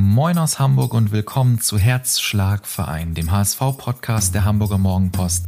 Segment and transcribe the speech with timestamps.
[0.00, 5.46] Moin aus Hamburg und willkommen zu Herzschlagverein, dem HSV-Podcast der Hamburger Morgenpost.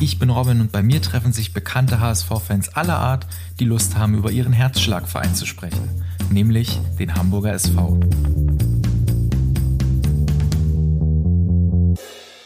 [0.00, 3.26] Ich bin Robin und bei mir treffen sich bekannte HSV-Fans aller Art,
[3.60, 8.00] die Lust haben, über ihren Herzschlagverein zu sprechen, nämlich den Hamburger SV.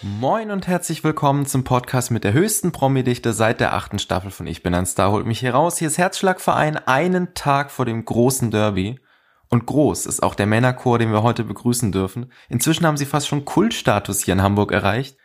[0.03, 4.49] Moin und herzlich willkommen zum Podcast mit der höchsten Promi-Dichte seit der achten Staffel von
[4.49, 5.13] Ich bin ein Star.
[5.13, 5.79] Holt mich hier raus.
[5.79, 8.99] Hier ist Herzschlagverein einen Tag vor dem großen Derby.
[9.53, 12.33] Und groß ist auch der Männerchor, den wir heute begrüßen dürfen.
[12.49, 15.19] Inzwischen haben sie fast schon Kultstatus hier in Hamburg erreicht.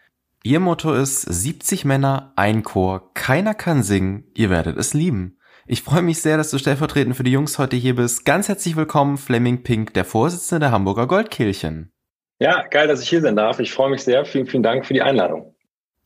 [0.44, 5.40] Ihr Motto ist 70 Männer, ein Chor, keiner kann singen, ihr werdet es lieben.
[5.66, 8.26] Ich freue mich sehr, dass du stellvertretend für die Jungs heute hier bist.
[8.26, 11.94] Ganz herzlich willkommen, Fleming Pink, der Vorsitzende der Hamburger Goldkehlchen.
[12.40, 13.62] Ja, geil, dass ich hier sein darf.
[13.62, 14.26] Ich freue mich sehr.
[14.26, 15.56] Vielen, vielen Dank für die Einladung.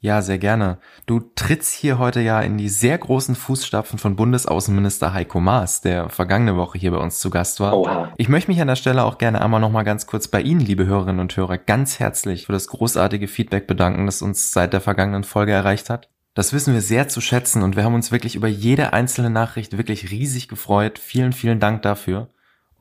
[0.03, 0.79] Ja, sehr gerne.
[1.05, 6.09] Du trittst hier heute ja in die sehr großen Fußstapfen von Bundesaußenminister Heiko Maas, der
[6.09, 7.77] vergangene Woche hier bei uns zu Gast war.
[7.77, 8.11] Oha.
[8.17, 10.59] Ich möchte mich an der Stelle auch gerne einmal noch mal ganz kurz bei Ihnen,
[10.59, 14.81] liebe Hörerinnen und Hörer, ganz herzlich für das großartige Feedback bedanken, das uns seit der
[14.81, 16.09] vergangenen Folge erreicht hat.
[16.33, 19.77] Das wissen wir sehr zu schätzen und wir haben uns wirklich über jede einzelne Nachricht
[19.77, 20.97] wirklich riesig gefreut.
[20.97, 22.29] Vielen, vielen Dank dafür.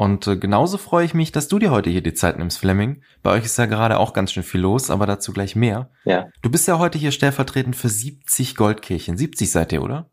[0.01, 3.03] Und äh, genauso freue ich mich, dass du dir heute hier die Zeit nimmst, Fleming.
[3.23, 5.91] Bei euch ist ja gerade auch ganz schön viel los, aber dazu gleich mehr.
[6.07, 6.29] Ja.
[6.41, 9.19] Du bist ja heute hier stellvertretend für 70 Goldkirchen.
[9.19, 10.09] 70 seid ihr, oder?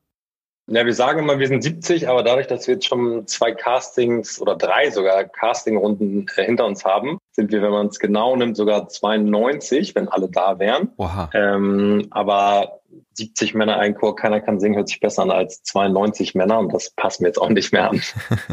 [0.69, 4.41] Ja, wir sagen immer, wir sind 70, aber dadurch, dass wir jetzt schon zwei Castings
[4.41, 8.57] oder drei sogar Castingrunden äh, hinter uns haben, sind wir, wenn man es genau nimmt,
[8.57, 10.89] sogar 92, wenn alle da wären.
[10.97, 11.29] Oha.
[11.33, 12.81] Ähm, aber
[13.13, 16.73] 70 Männer ein Chor, keiner kann singen, hört sich besser an als 92 Männer und
[16.73, 18.01] das passt mir jetzt auch nicht mehr an.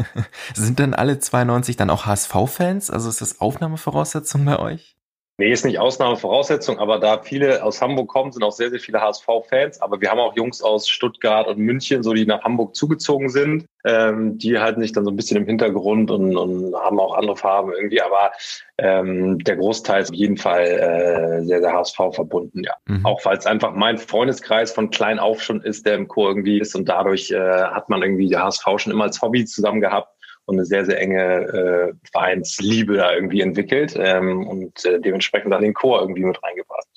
[0.53, 2.91] Sind denn alle 92 dann auch HSV-Fans?
[2.91, 4.94] Also ist das Aufnahmevoraussetzung bei euch?
[5.37, 9.01] Nee, ist nicht Ausnahmevoraussetzung, aber da viele aus Hamburg kommen, sind auch sehr, sehr viele
[9.01, 9.81] HSV-Fans.
[9.81, 13.65] Aber wir haben auch Jungs aus Stuttgart und München, so die nach Hamburg zugezogen sind.
[13.83, 17.35] Ähm, die halten sich dann so ein bisschen im Hintergrund und, und haben auch andere
[17.35, 18.01] Farben irgendwie.
[18.01, 18.31] Aber
[18.77, 22.73] ähm, der Großteil ist auf jeden Fall äh, sehr, sehr HSV verbunden, ja.
[22.87, 23.05] Mhm.
[23.05, 26.59] Auch weil es einfach mein Freundeskreis von klein auf schon ist, der im Chor irgendwie
[26.59, 26.75] ist.
[26.75, 30.14] Und dadurch äh, hat man irgendwie die HSV schon immer als Hobby zusammen gehabt
[30.45, 35.61] und eine sehr, sehr enge äh, Vereinsliebe da irgendwie entwickelt ähm, und äh, dementsprechend dann
[35.61, 36.87] den Chor irgendwie mit reingebracht.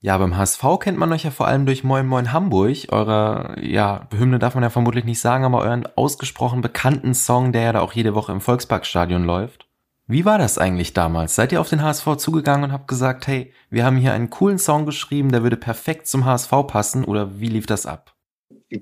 [0.00, 2.76] Ja, beim HSV kennt man euch ja vor allem durch Moin Moin Hamburg.
[2.90, 7.62] Eure, ja, Hymne darf man ja vermutlich nicht sagen, aber euren ausgesprochen bekannten Song, der
[7.62, 9.66] ja da auch jede Woche im Volksparkstadion läuft.
[10.06, 11.34] Wie war das eigentlich damals?
[11.34, 14.58] Seid ihr auf den HSV zugegangen und habt gesagt, hey, wir haben hier einen coolen
[14.58, 18.15] Song geschrieben, der würde perfekt zum HSV passen oder wie lief das ab?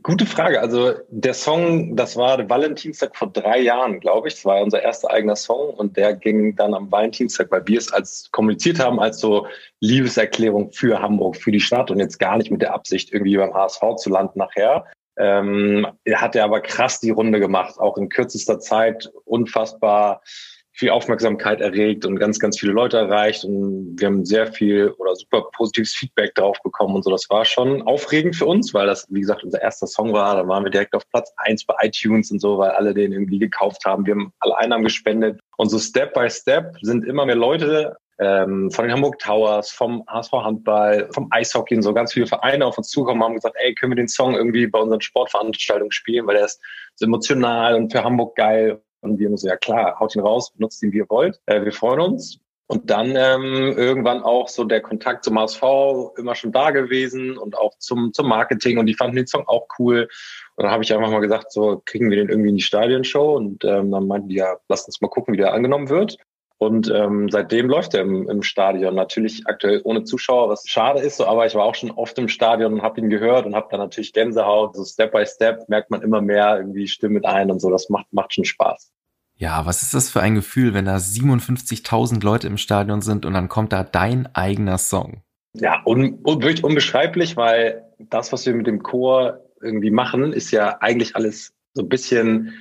[0.02, 0.60] Gute Frage.
[0.60, 4.34] Also der Song, das war Valentinstag vor drei Jahren, glaube ich.
[4.34, 7.92] Das war unser erster eigener Song und der ging dann am Valentinstag, weil wir es
[7.92, 9.46] als kommuniziert haben als so
[9.80, 13.52] Liebeserklärung für Hamburg, für die Stadt und jetzt gar nicht mit der Absicht irgendwie beim
[13.52, 14.86] HSV zu landen nachher.
[15.18, 20.22] Ähm, hat er aber krass die Runde gemacht, auch in kürzester Zeit unfassbar
[20.76, 23.44] viel Aufmerksamkeit erregt und ganz, ganz viele Leute erreicht.
[23.44, 27.10] Und wir haben sehr viel oder super positives Feedback drauf bekommen und so.
[27.10, 30.34] Das war schon aufregend für uns, weil das, wie gesagt, unser erster Song war.
[30.34, 33.38] Da waren wir direkt auf Platz eins bei iTunes und so, weil alle den irgendwie
[33.38, 34.04] gekauft haben.
[34.04, 35.40] Wir haben alle Einnahmen gespendet.
[35.56, 40.04] Und so Step by Step sind immer mehr Leute ähm, von den Hamburg Towers, vom
[40.08, 43.74] HSV Handball, vom Eishockey und so ganz viele Vereine auf uns zugekommen haben gesagt, ey,
[43.74, 46.60] können wir den Song irgendwie bei unseren Sportveranstaltungen spielen, weil der ist
[46.94, 48.80] so emotional und für Hamburg geil.
[49.04, 51.40] Und wir haben so, ja klar, haut ihn raus, benutzt ihn, wie ihr wollt.
[51.46, 52.40] Äh, wir freuen uns.
[52.66, 55.62] Und dann ähm, irgendwann auch so der Kontakt zum HSV
[56.16, 58.78] immer schon da gewesen und auch zum, zum Marketing.
[58.78, 60.08] Und die fanden den Song auch cool.
[60.56, 63.36] Und dann habe ich einfach mal gesagt, so kriegen wir den irgendwie in die Stadionshow.
[63.36, 66.16] Und ähm, dann meinten die, ja, lass uns mal gucken, wie der angenommen wird.
[66.58, 68.94] Und ähm, seitdem läuft er im, im Stadion.
[68.94, 72.28] Natürlich aktuell ohne Zuschauer, was schade ist, so, aber ich war auch schon oft im
[72.28, 74.76] Stadion und habe ihn gehört und habe dann natürlich Gänsehaut.
[74.76, 77.70] So Step by Step merkt man immer mehr irgendwie Stimmen mit ein und so.
[77.70, 78.92] Das macht, macht schon Spaß.
[79.36, 83.34] Ja, was ist das für ein Gefühl, wenn da 57.000 Leute im Stadion sind und
[83.34, 85.22] dann kommt da dein eigener Song?
[85.54, 90.50] Ja, un, un, wirklich unbeschreiblich, weil das, was wir mit dem Chor irgendwie machen, ist
[90.52, 92.54] ja eigentlich alles so ein bisschen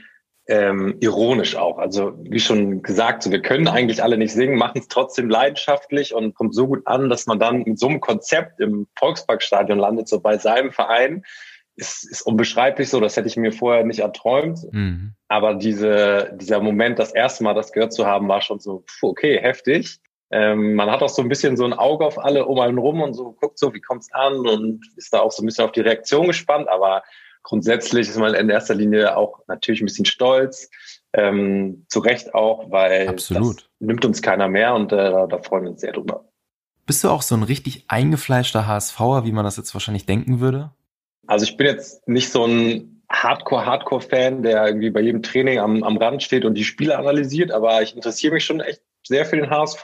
[0.47, 1.77] ähm, ironisch auch.
[1.77, 6.13] Also wie schon gesagt, so, wir können eigentlich alle nicht singen, machen es trotzdem leidenschaftlich
[6.13, 10.07] und kommt so gut an, dass man dann mit so einem Konzept im Volksparkstadion landet,
[10.07, 11.23] so bei seinem Verein.
[11.75, 14.59] Ist, ist unbeschreiblich so, das hätte ich mir vorher nicht erträumt.
[14.71, 15.15] Mhm.
[15.27, 19.03] Aber diese, dieser Moment, das erste Mal das gehört zu haben, war schon so, pf,
[19.03, 19.99] okay, heftig.
[20.29, 23.01] Ähm, man hat auch so ein bisschen so ein Auge auf alle um einen rum
[23.01, 25.71] und so guckt so, wie kommt's an und ist da auch so ein bisschen auf
[25.71, 26.67] die Reaktion gespannt.
[26.69, 27.03] Aber
[27.43, 30.69] grundsätzlich ist man in erster Linie auch natürlich ein bisschen stolz.
[31.15, 33.57] Ähm, zu Recht auch, weil Absolut.
[33.57, 36.25] das nimmt uns keiner mehr und äh, da freuen wir uns sehr drüber.
[36.87, 40.71] Bist du auch so ein richtig eingefleischter HSVer, wie man das jetzt wahrscheinlich denken würde?
[41.27, 45.97] Also ich bin jetzt nicht so ein Hardcore-Hardcore-Fan, der irgendwie bei jedem Training am, am
[45.97, 49.49] Rand steht und die Spiele analysiert, aber ich interessiere mich schon echt sehr für den
[49.49, 49.83] HSV.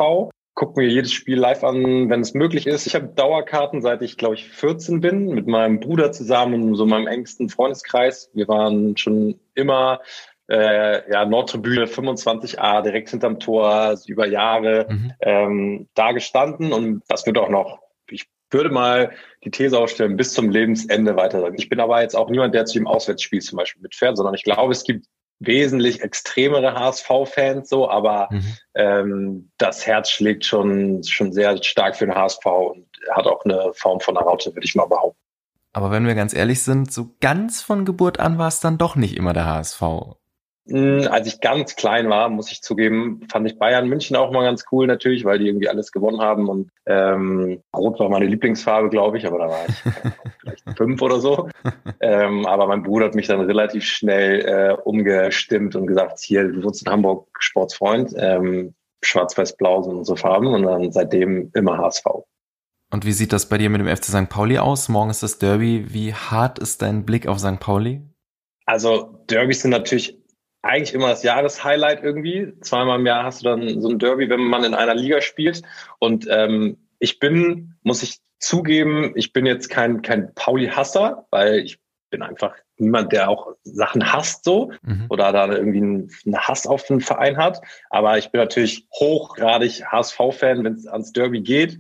[0.60, 2.86] Gucke mir jedes Spiel live an, wenn es möglich ist.
[2.86, 7.08] Ich habe Dauerkarten, seit ich, glaube ich, 14 bin, mit meinem Bruder zusammen, so meinem
[7.08, 8.30] engsten Freundeskreis.
[8.34, 10.02] Wir waren schon immer
[10.50, 15.14] äh, ja, Nordtribüne 25a, direkt hinterm Tor, über Jahre mhm.
[15.22, 17.80] ähm, da gestanden und das wird auch noch,
[18.10, 19.12] ich würde mal
[19.46, 21.56] die These aufstellen, bis zum Lebensende weiter sagen.
[21.58, 24.44] Ich bin aber jetzt auch niemand, der zu dem Auswärtsspiel zum Beispiel mitfährt, sondern ich
[24.44, 25.06] glaube, es gibt
[25.40, 28.58] wesentlich extremere HSV-Fans so, aber mhm.
[28.76, 33.72] ähm, das Herz schlägt schon, schon sehr stark für den HSV und hat auch eine
[33.74, 35.20] Form von einer Raute, würde ich mal behaupten.
[35.72, 38.96] Aber wenn wir ganz ehrlich sind, so ganz von Geburt an war es dann doch
[38.96, 39.82] nicht immer der HSV.
[40.72, 44.66] Als ich ganz klein war, muss ich zugeben, fand ich Bayern München auch mal ganz
[44.72, 49.18] cool natürlich, weil die irgendwie alles gewonnen haben und ähm, Rot war meine Lieblingsfarbe, glaube
[49.18, 49.76] ich, aber da war ich
[50.40, 51.50] vielleicht fünf oder so.
[52.00, 56.64] Ähm, aber mein Bruder hat mich dann relativ schnell äh, umgestimmt und gesagt, hier, du
[56.64, 62.06] wohnst in Hamburg, Sportsfreund, ähm, schwarz-weiß-blau sind unsere Farben und dann seitdem immer HSV.
[62.92, 64.30] Und wie sieht das bei dir mit dem FC St.
[64.30, 64.90] Pauli aus?
[64.90, 65.86] Morgen ist das Derby.
[65.90, 67.60] Wie hart ist dein Blick auf St.
[67.60, 68.02] Pauli?
[68.66, 70.19] Also Derbys sind natürlich
[70.62, 72.54] eigentlich immer das Jahreshighlight irgendwie.
[72.62, 75.62] Zweimal im Jahr hast du dann so ein Derby, wenn man in einer Liga spielt.
[76.00, 81.80] Und ähm, ich bin, muss ich zugeben, ich bin jetzt kein, kein Pauli-Hasser, weil ich
[82.10, 85.06] bin einfach niemand, der auch Sachen hasst so mhm.
[85.10, 87.62] oder da irgendwie einen, einen Hass auf den Verein hat.
[87.90, 91.79] Aber ich bin natürlich hochgradig HSV-Fan, wenn es ans Derby geht.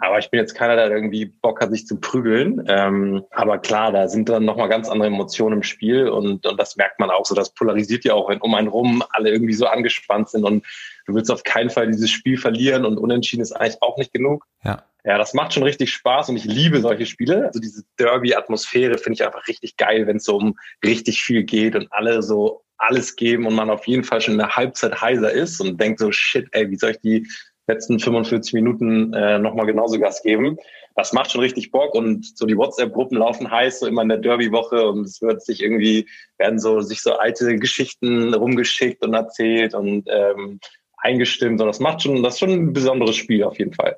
[0.00, 2.64] Aber ich bin jetzt keiner, der irgendwie Bock hat, sich zu prügeln.
[2.68, 6.76] Ähm, aber klar, da sind dann nochmal ganz andere Emotionen im Spiel und, und das
[6.76, 7.34] merkt man auch so.
[7.34, 10.64] Das polarisiert ja auch, wenn um einen rum alle irgendwie so angespannt sind und
[11.06, 14.46] du willst auf keinen Fall dieses Spiel verlieren und unentschieden ist eigentlich auch nicht genug.
[14.64, 14.84] Ja.
[15.02, 17.46] Ja, das macht schon richtig Spaß und ich liebe solche Spiele.
[17.46, 21.74] Also diese Derby-Atmosphäre finde ich einfach richtig geil, wenn es so um richtig viel geht
[21.74, 25.30] und alle so alles geben und man auf jeden Fall schon in der Halbzeit heiser
[25.30, 27.28] ist und denkt so, shit, ey, wie soll ich die
[27.66, 30.58] letzten 45 Minuten äh, nochmal genauso Gas geben.
[30.96, 34.18] Das macht schon richtig Bock und so die WhatsApp-Gruppen laufen heiß, so immer in der
[34.18, 39.74] Derby-Woche und es wird sich irgendwie, werden so sich so alte Geschichten rumgeschickt und erzählt
[39.74, 40.60] und ähm,
[40.98, 43.96] eingestimmt und das macht schon, das ist schon ein besonderes Spiel auf jeden Fall.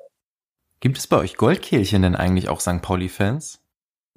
[0.79, 2.81] Gibt es bei euch Goldkehlchen denn eigentlich auch St.
[2.81, 3.61] Pauli-Fans?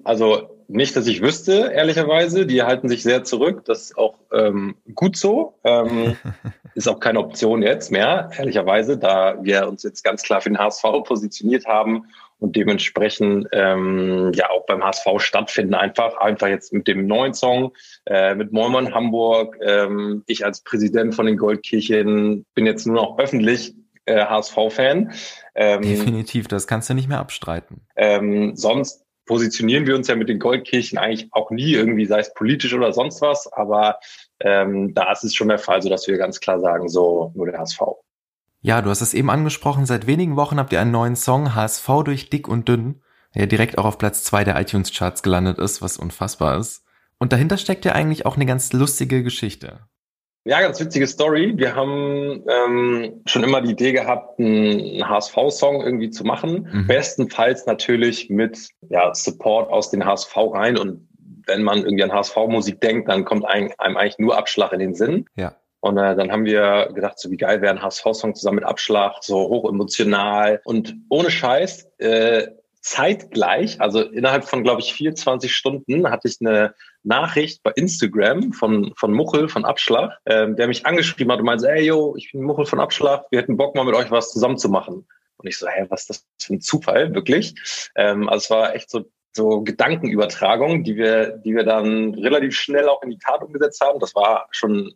[0.04, 2.46] Also nicht, dass ich wüsste, ehrlicherweise.
[2.46, 3.64] Die halten sich sehr zurück.
[3.64, 5.54] Das ist auch ähm, gut so.
[5.64, 6.16] Ähm,
[6.76, 10.58] ist auch keine Option jetzt mehr, ehrlicherweise, da wir uns jetzt ganz klar für den
[10.58, 12.04] HSV positioniert haben
[12.38, 16.18] und dementsprechend ähm, ja auch beim HSV stattfinden einfach.
[16.18, 17.72] Einfach jetzt mit dem neuen Song,
[18.04, 19.56] äh, mit Moin Hamburg.
[19.62, 23.74] Ähm, ich als Präsident von den Goldkirchen bin jetzt nur noch öffentlich
[24.04, 25.12] äh, HSV-Fan.
[25.54, 27.80] Ähm, Definitiv, das kannst du nicht mehr abstreiten.
[27.96, 32.32] Ähm, sonst positionieren wir uns ja mit den Goldkirchen eigentlich auch nie irgendwie, sei es
[32.32, 33.98] politisch oder sonst was, aber
[34.40, 37.46] ähm, da ist es schon der Fall, so dass wir ganz klar sagen, so nur
[37.46, 37.80] der HSV.
[38.60, 41.88] Ja, du hast es eben angesprochen, seit wenigen Wochen habt ihr einen neuen Song, HSV
[42.04, 43.02] durch dick und dünn,
[43.34, 46.84] der direkt auch auf Platz zwei der iTunes-Charts gelandet ist, was unfassbar ist.
[47.18, 49.80] Und dahinter steckt ja eigentlich auch eine ganz lustige Geschichte.
[50.46, 51.54] Ja, ganz witzige Story.
[51.56, 56.68] Wir haben ähm, schon immer die Idee gehabt, einen HSV-Song irgendwie zu machen.
[56.72, 56.86] Mhm.
[56.86, 60.78] Bestenfalls natürlich mit ja, Support aus den HSV rein.
[60.78, 61.08] Und
[61.46, 64.94] wenn man irgendwie an HSV-Musik denkt, dann kommt einem, einem eigentlich nur Abschlag in den
[64.94, 65.26] Sinn.
[65.34, 65.56] Ja.
[65.80, 69.16] Und äh, dann haben wir gedacht, so wie geil wäre ein HSV-Song zusammen mit Abschlag,
[69.22, 71.90] so hoch emotional und ohne Scheiß.
[71.98, 72.46] Äh,
[72.86, 78.92] zeitgleich, also innerhalb von, glaube ich, 24 Stunden, hatte ich eine Nachricht bei Instagram von,
[78.96, 82.42] von Muchel von Abschlag, ähm, der mich angeschrieben hat und meinte, ey, yo, ich bin
[82.42, 85.04] Muchel von Abschlag, wir hätten Bock mal mit euch was zusammen zu machen.
[85.36, 87.56] Und ich so, hä, was ist das für ein Zufall, wirklich?
[87.96, 92.88] Ähm, also es war echt so, so Gedankenübertragung, die wir, die wir dann relativ schnell
[92.88, 93.98] auch in die Tat umgesetzt haben.
[93.98, 94.94] Das war schon,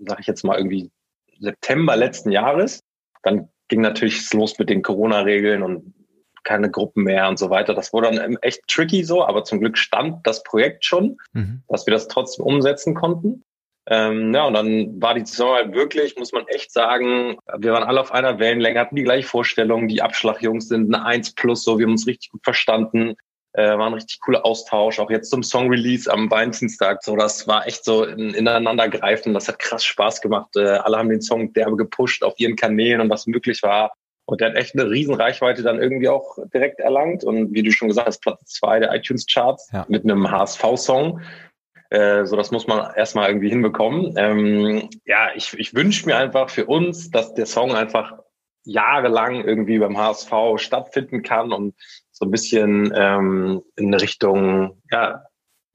[0.00, 0.90] sag ich jetzt mal, irgendwie
[1.38, 2.82] September letzten Jahres.
[3.22, 5.94] Dann ging natürlich los mit den Corona-Regeln und
[6.44, 7.74] keine Gruppen mehr und so weiter.
[7.74, 11.62] Das wurde dann echt tricky so, aber zum Glück stand das Projekt schon, mhm.
[11.68, 13.44] dass wir das trotzdem umsetzen konnten.
[13.90, 17.84] Ähm, ja, und dann war die Saison halt wirklich, muss man echt sagen, wir waren
[17.84, 21.78] alle auf einer Wellenlänge, hatten die gleiche Vorstellung, die Abschlagjungs sind eine 1 plus, so,
[21.78, 23.14] wir haben uns richtig gut verstanden,
[23.54, 27.66] äh, war ein richtig cooler Austausch, auch jetzt zum Song-Release am Valentinstag, so, das war
[27.66, 31.76] echt so in, ineinandergreifen, das hat krass Spaß gemacht, äh, alle haben den Song derbe
[31.76, 33.94] gepusht auf ihren Kanälen und was möglich war,
[34.28, 37.24] und der hat echt eine riesen Reichweite dann irgendwie auch direkt erlangt.
[37.24, 39.86] Und wie du schon gesagt hast, Platz zwei der iTunes-Charts ja.
[39.88, 41.22] mit einem HSV-Song.
[41.88, 44.12] Äh, so, das muss man erstmal irgendwie hinbekommen.
[44.18, 48.18] Ähm, ja, ich, ich wünsche mir einfach für uns, dass der Song einfach
[48.64, 51.74] jahrelang irgendwie beim HSV stattfinden kann und
[52.10, 55.24] so ein bisschen ähm, in Richtung, ja,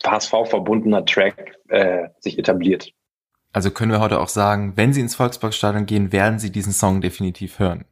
[0.06, 2.92] HSV verbundener Track äh, sich etabliert.
[3.52, 7.02] Also können wir heute auch sagen, wenn Sie ins Volksparkstadion gehen, werden Sie diesen Song
[7.02, 7.86] definitiv hören.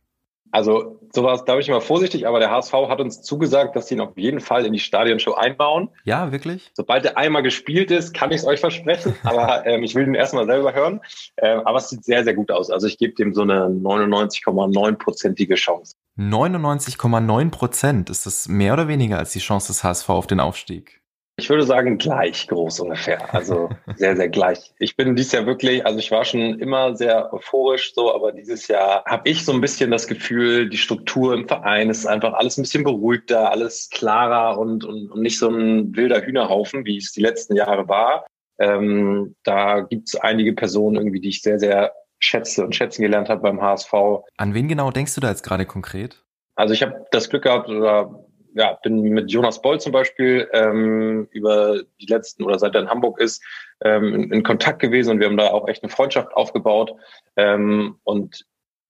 [0.52, 3.96] Also sowas, da bin ich immer vorsichtig, aber der HSV hat uns zugesagt, dass sie
[3.96, 5.90] ihn auf jeden Fall in die Stadionshow einbauen.
[6.04, 6.72] Ja, wirklich?
[6.74, 10.16] Sobald er einmal gespielt ist, kann ich es euch versprechen, aber ähm, ich will ihn
[10.16, 11.02] erstmal selber hören.
[11.38, 12.70] Ähm, aber es sieht sehr, sehr gut aus.
[12.70, 15.96] Also ich gebe dem so eine 99,9-prozentige Chance.
[16.18, 21.01] 99,9 Prozent, ist das mehr oder weniger als die Chance des HSV auf den Aufstieg?
[21.38, 23.34] Ich würde sagen, gleich groß ungefähr.
[23.34, 24.74] Also sehr, sehr gleich.
[24.80, 28.68] Ich bin dieses Jahr wirklich, also ich war schon immer sehr euphorisch so, aber dieses
[28.68, 32.58] Jahr habe ich so ein bisschen das Gefühl, die Struktur im Verein ist einfach alles
[32.58, 37.12] ein bisschen beruhigter, alles klarer und, und, und nicht so ein wilder Hühnerhaufen, wie es
[37.12, 38.26] die letzten Jahre war.
[38.60, 43.30] Ähm, da gibt es einige Personen irgendwie, die ich sehr, sehr schätze und schätzen gelernt
[43.30, 43.94] habe beim HSV.
[44.38, 46.24] An wen genau denkst du da jetzt gerade konkret?
[46.56, 51.28] Also ich habe das Glück gehabt, oder ja, bin mit Jonas Boll zum Beispiel ähm,
[51.32, 53.44] über die letzten oder seit er in Hamburg ist,
[53.84, 56.94] ähm, in, in, Kontakt gewesen und wir haben da auch echt eine Freundschaft aufgebaut.
[57.36, 58.46] Ähm, und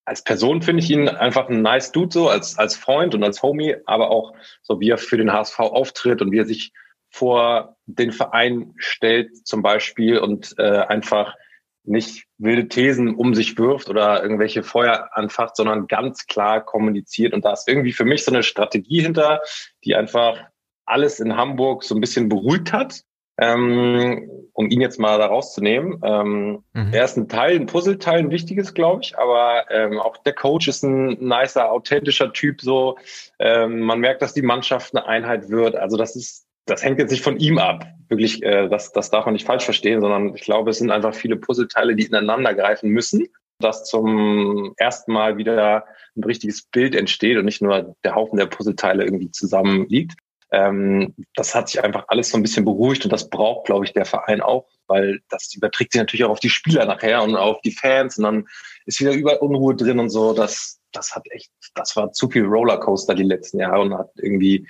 [0.06, 3.44] als Person finde ich ihn einfach ein nice Dude so, als, als Freund und als
[3.44, 6.74] Homie, aber auch so, wie er für den HSV auftritt und wie er sich
[7.10, 11.36] vor den Verein stellt zum Beispiel und äh, einfach
[11.84, 17.34] nicht wilde Thesen um sich wirft oder irgendwelche Feuer anfacht, sondern ganz klar kommuniziert.
[17.34, 19.42] Und da ist irgendwie für mich so eine Strategie hinter,
[19.84, 20.38] die einfach
[20.86, 23.04] alles in Hamburg so ein bisschen beruhigt hat.
[23.38, 26.00] Ähm, um ihn jetzt mal da rauszunehmen.
[26.04, 26.94] Ähm, mhm.
[26.94, 30.68] Er ist ein Teil, ein Puzzleteil, ein wichtiges, glaube ich, aber ähm, auch der Coach
[30.68, 32.62] ist ein nicer, authentischer Typ.
[32.62, 32.98] So,
[33.40, 35.76] ähm, man merkt, dass die Mannschaft eine Einheit wird.
[35.76, 37.86] Also das ist das hängt jetzt nicht von ihm ab.
[38.08, 41.14] Wirklich, äh, das, das darf man nicht falsch verstehen, sondern ich glaube, es sind einfach
[41.14, 43.28] viele Puzzleteile, die ineinander greifen müssen,
[43.60, 45.86] dass zum ersten Mal wieder
[46.16, 50.14] ein richtiges Bild entsteht und nicht nur der Haufen der Puzzleteile irgendwie zusammen liegt.
[50.52, 53.94] Ähm, das hat sich einfach alles so ein bisschen beruhigt und das braucht, glaube ich,
[53.94, 57.62] der Verein auch, weil das überträgt sich natürlich auch auf die Spieler nachher und auf
[57.62, 58.48] die Fans und dann
[58.86, 60.34] ist wieder überall Unruhe drin und so.
[60.34, 64.68] Das, das hat echt, das war zu viel Rollercoaster die letzten Jahre und hat irgendwie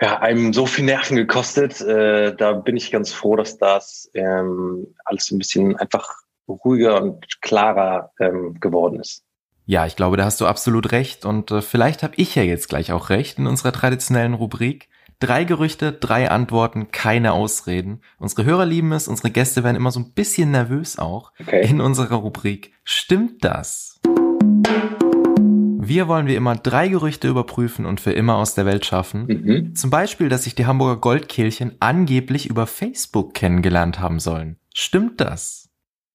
[0.00, 1.80] ja, einem so viel Nerven gekostet.
[1.80, 6.12] Äh, da bin ich ganz froh, dass das ähm, alles ein bisschen einfach
[6.48, 9.24] ruhiger und klarer ähm, geworden ist.
[9.66, 11.24] Ja, ich glaube, da hast du absolut recht.
[11.24, 14.88] Und äh, vielleicht habe ich ja jetzt gleich auch recht in unserer traditionellen Rubrik.
[15.20, 18.02] Drei Gerüchte, drei Antworten, keine Ausreden.
[18.18, 21.66] Unsere Hörer lieben es, unsere Gäste werden immer so ein bisschen nervös auch okay.
[21.66, 22.72] in unserer Rubrik.
[22.82, 23.93] Stimmt das?
[25.88, 29.26] Wir wollen wie immer drei Gerüchte überprüfen und für immer aus der Welt schaffen.
[29.26, 29.74] Mhm.
[29.74, 34.56] Zum Beispiel, dass sich die Hamburger Goldkehlchen angeblich über Facebook kennengelernt haben sollen.
[34.74, 35.70] Stimmt das?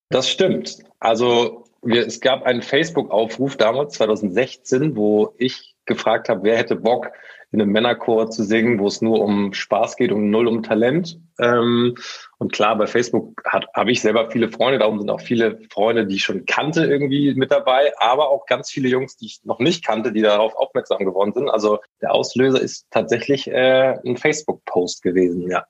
[0.09, 0.79] Das stimmt.
[0.99, 7.11] Also wir, es gab einen Facebook-Aufruf damals, 2016, wo ich gefragt habe, wer hätte Bock,
[7.51, 11.19] in einem Männerchor zu singen, wo es nur um Spaß geht und null um Talent.
[11.39, 11.95] Ähm,
[12.37, 13.41] und klar, bei Facebook
[13.73, 17.33] habe ich selber viele Freunde, darum sind auch viele Freunde, die ich schon kannte, irgendwie
[17.33, 21.05] mit dabei, aber auch ganz viele Jungs, die ich noch nicht kannte, die darauf aufmerksam
[21.05, 21.49] geworden sind.
[21.49, 25.65] Also der Auslöser ist tatsächlich äh, ein Facebook-Post gewesen, ja.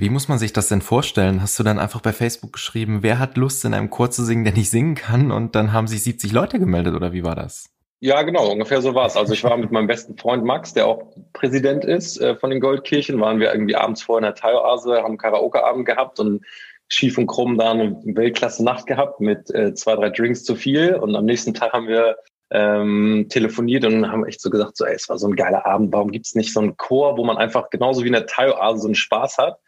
[0.00, 1.42] Wie muss man sich das denn vorstellen?
[1.42, 4.44] Hast du dann einfach bei Facebook geschrieben, wer hat Lust, in einem Chor zu singen,
[4.44, 5.32] der nicht singen kann?
[5.32, 7.68] Und dann haben sich 70 Leute gemeldet, oder wie war das?
[8.00, 9.16] Ja, genau, ungefähr so war's.
[9.16, 11.02] Also ich war mit meinem besten Freund Max, der auch
[11.32, 15.18] Präsident ist äh, von den Goldkirchen, waren wir irgendwie abends vorher in der Thai-Oase, haben
[15.18, 16.44] Karaoke-Abend gehabt und
[16.88, 20.94] schief und krumm da eine Weltklasse-Nacht gehabt mit äh, zwei, drei Drinks zu viel.
[20.94, 22.16] Und am nächsten Tag haben wir
[22.50, 25.92] ähm, telefoniert und haben echt so gesagt, so, ey, es war so ein geiler Abend,
[25.92, 28.88] warum gibt's nicht so einen Chor, wo man einfach genauso wie in der Thai-Oase so
[28.88, 29.58] einen Spaß hat?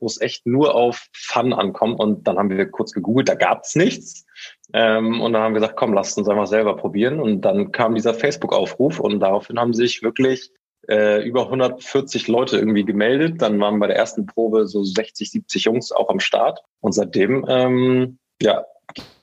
[0.00, 2.00] wo es echt nur auf Fun ankommt.
[2.00, 4.24] Und dann haben wir kurz gegoogelt, da gab es nichts.
[4.72, 7.20] Ähm, und dann haben wir gesagt, komm, lasst uns einfach selber probieren.
[7.20, 10.50] Und dann kam dieser Facebook-Aufruf und daraufhin haben sich wirklich
[10.88, 13.42] äh, über 140 Leute irgendwie gemeldet.
[13.42, 16.60] Dann waren bei der ersten Probe so 60, 70 Jungs auch am Start.
[16.80, 18.64] Und seitdem, ähm, ja,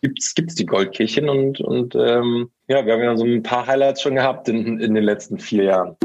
[0.01, 4.01] gibt's gibt's die Goldkirchen und und ähm, ja, wir haben ja so ein paar Highlights
[4.01, 5.98] schon gehabt in, in den letzten vier Jahren.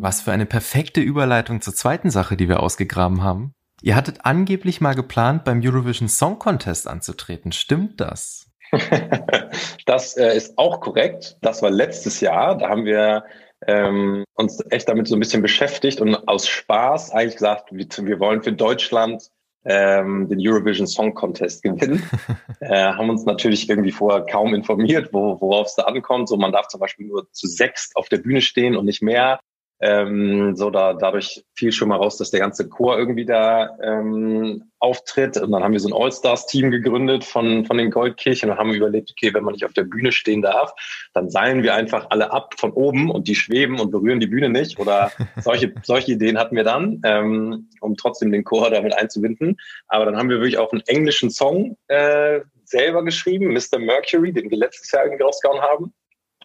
[0.00, 3.52] Was für eine perfekte Überleitung zur zweiten Sache, die wir ausgegraben haben.
[3.82, 7.52] Ihr hattet angeblich mal geplant, beim Eurovision Song Contest anzutreten.
[7.52, 8.50] Stimmt das?
[9.86, 11.36] das äh, ist auch korrekt.
[11.40, 12.58] Das war letztes Jahr.
[12.58, 13.24] Da haben wir
[13.66, 18.20] ähm, uns echt damit so ein bisschen beschäftigt und aus Spaß eigentlich gesagt, wir, wir
[18.20, 19.30] wollen für Deutschland
[19.64, 22.02] ähm, den Eurovision Song Contest gewinnen.
[22.60, 26.28] äh, haben uns natürlich irgendwie vorher kaum informiert, wo, worauf es da ankommt.
[26.28, 29.40] So, man darf zum Beispiel nur zu sechs auf der Bühne stehen und nicht mehr.
[29.80, 34.70] Ähm, so da dadurch fiel schon mal raus, dass der ganze Chor irgendwie da ähm,
[34.80, 35.36] auftritt.
[35.36, 39.12] Und dann haben wir so ein All-Stars-Team gegründet von, von den Goldkirchen und haben überlegt,
[39.12, 40.72] okay, wenn man nicht auf der Bühne stehen darf,
[41.14, 44.48] dann seilen wir einfach alle ab von oben und die schweben und berühren die Bühne
[44.48, 44.80] nicht.
[44.80, 49.56] Oder solche, solche Ideen hatten wir dann, ähm, um trotzdem den Chor damit einzubinden.
[49.86, 53.78] Aber dann haben wir wirklich auch einen englischen Song äh, selber geschrieben, Mr.
[53.78, 55.92] Mercury, den wir letztes Jahr irgendwie rausgehauen haben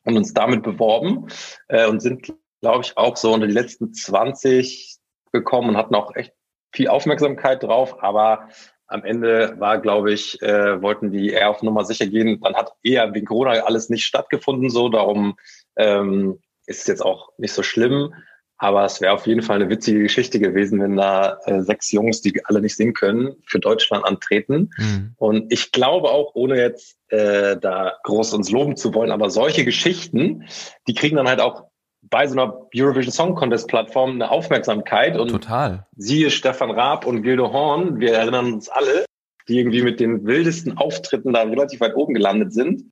[0.06, 1.28] und uns damit beworben
[1.68, 4.96] äh, und sind glaube ich, auch so unter die letzten 20
[5.34, 6.32] gekommen und hatten auch echt
[6.72, 8.02] viel Aufmerksamkeit drauf.
[8.02, 8.48] Aber
[8.88, 12.40] am Ende war, glaube ich, äh, wollten die eher auf Nummer sicher gehen.
[12.42, 14.88] Dann hat eher wegen Corona alles nicht stattgefunden, so.
[14.88, 15.36] Darum
[15.76, 18.14] ähm, ist es jetzt auch nicht so schlimm.
[18.58, 22.22] Aber es wäre auf jeden Fall eine witzige Geschichte gewesen, wenn da äh, sechs Jungs,
[22.22, 24.70] die alle nicht singen können, für Deutschland antreten.
[24.78, 25.16] Mhm.
[25.18, 29.66] Und ich glaube auch, ohne jetzt äh, da groß uns loben zu wollen, aber solche
[29.66, 30.46] Geschichten,
[30.88, 31.73] die kriegen dann halt auch
[32.10, 35.88] bei so einer Eurovision Song Contest Plattform eine Aufmerksamkeit und Total.
[35.96, 39.06] siehe Stefan Raab und Gildo Horn, wir erinnern uns alle,
[39.48, 42.84] die irgendwie mit den wildesten Auftritten da relativ weit oben gelandet sind.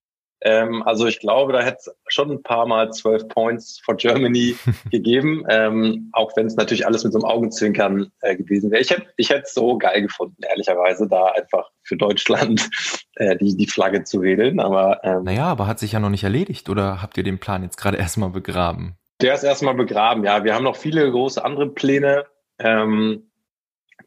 [0.44, 4.56] Ähm, also ich glaube, da hätte es schon ein paar Mal 12 Points for Germany
[4.92, 8.82] gegeben, ähm, auch wenn es natürlich alles mit so einem Augenzwinkern äh, gewesen wäre.
[8.82, 12.70] Ich hätte ich hätte es so geil gefunden, ehrlicherweise, da einfach für Deutschland
[13.16, 14.60] äh, die, die Flagge zu wedeln.
[14.60, 17.62] Aber ähm, Naja, aber hat sich ja noch nicht erledigt oder habt ihr den Plan
[17.62, 18.96] jetzt gerade erstmal begraben?
[19.22, 20.44] Der ist erstmal begraben, ja.
[20.44, 22.26] Wir haben noch viele große andere Pläne.
[22.58, 23.30] Ähm,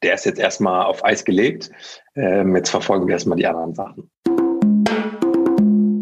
[0.02, 1.70] der ist jetzt erstmal auf Eis gelegt.
[2.16, 4.10] Ähm, jetzt verfolgen wir erstmal die anderen Sachen.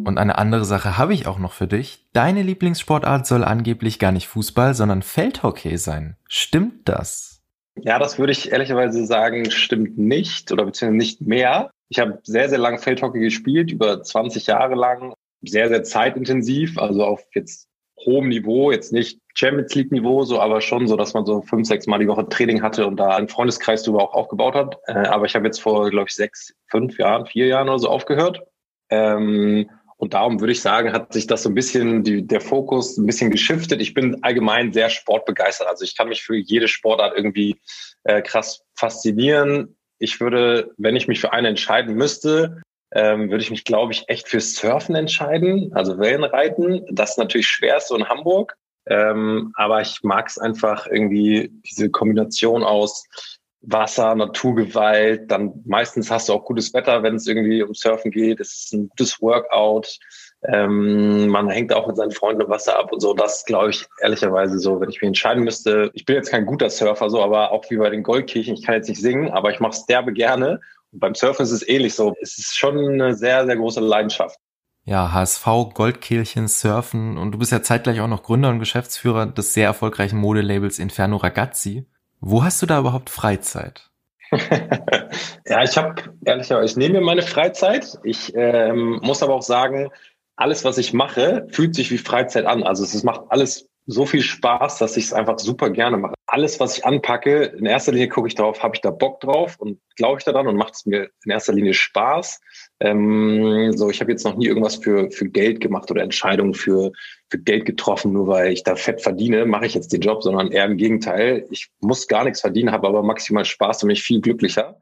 [0.06, 2.06] Und eine andere Sache habe ich auch noch für dich.
[2.14, 6.16] Deine Lieblingssportart soll angeblich gar nicht Fußball, sondern Feldhockey sein.
[6.26, 7.42] Stimmt das?
[7.82, 11.70] Ja, das würde ich ehrlicherweise sagen, stimmt nicht oder beziehungsweise nicht mehr.
[11.90, 17.04] Ich habe sehr, sehr lange Feldhockey gespielt, über 20 Jahre lang, sehr, sehr zeitintensiv, also
[17.04, 17.68] auf jetzt
[18.04, 21.66] hohem Niveau, jetzt nicht Champions League Niveau, so, aber schon so, dass man so fünf,
[21.66, 24.78] sechs Mal die Woche Training hatte und da einen Freundeskreis darüber auch aufgebaut hat.
[24.86, 27.88] Äh, aber ich habe jetzt vor, glaube ich, sechs, fünf Jahren, vier Jahren oder so
[27.88, 28.42] aufgehört.
[28.90, 32.96] Ähm, und darum würde ich sagen, hat sich das so ein bisschen, die, der Fokus
[32.96, 33.80] ein bisschen geschiftet.
[33.80, 35.68] Ich bin allgemein sehr sportbegeistert.
[35.68, 37.60] Also ich kann mich für jede Sportart irgendwie
[38.02, 39.76] äh, krass faszinieren.
[40.00, 42.61] Ich würde, wenn ich mich für eine entscheiden müsste,
[42.94, 46.84] ähm, würde ich mich, glaube ich, echt fürs Surfen entscheiden, also Wellenreiten.
[46.90, 48.56] Das ist natürlich schwer so in Hamburg.
[48.86, 53.06] Ähm, aber ich mag es einfach irgendwie, diese Kombination aus
[53.62, 58.40] Wasser, Naturgewalt, dann meistens hast du auch gutes Wetter, wenn es irgendwie um Surfen geht.
[58.40, 59.98] Es ist ein gutes Workout.
[60.44, 63.14] Ähm, man hängt auch mit seinen Freunden im Wasser ab und so.
[63.14, 65.90] Das glaube ich ehrlicherweise so, wenn ich mich entscheiden müsste.
[65.94, 68.74] Ich bin jetzt kein guter Surfer, so, aber auch wie bei den Goldkirchen, ich kann
[68.74, 70.60] jetzt nicht singen, aber ich mache es derbe gerne
[70.92, 72.14] beim Surfen ist es ähnlich so.
[72.20, 74.38] Es ist schon eine sehr, sehr große Leidenschaft.
[74.84, 79.54] Ja, HSV, Goldkehlchen, Surfen und du bist ja zeitgleich auch noch Gründer und Geschäftsführer des
[79.54, 81.86] sehr erfolgreichen Modelabels Inferno Ragazzi.
[82.20, 83.90] Wo hast du da überhaupt Freizeit?
[85.46, 87.98] ja, ich habe ehrlicherweise, ich nehme mir meine Freizeit.
[88.02, 89.90] Ich ähm, muss aber auch sagen,
[90.36, 92.64] alles, was ich mache, fühlt sich wie Freizeit an.
[92.64, 96.14] Also es macht alles so viel Spaß, dass ich es einfach super gerne mache.
[96.26, 99.56] Alles, was ich anpacke, in erster Linie gucke ich darauf, habe ich da Bock drauf
[99.58, 102.40] und glaube ich daran und macht es mir in erster Linie Spaß.
[102.80, 106.92] Ähm, so, ich habe jetzt noch nie irgendwas für, für Geld gemacht oder Entscheidungen für,
[107.28, 110.52] für Geld getroffen, nur weil ich da fett verdiene, mache ich jetzt den Job, sondern
[110.52, 111.46] eher im Gegenteil.
[111.50, 114.80] Ich muss gar nichts verdienen, habe aber maximal Spaß und mich viel glücklicher.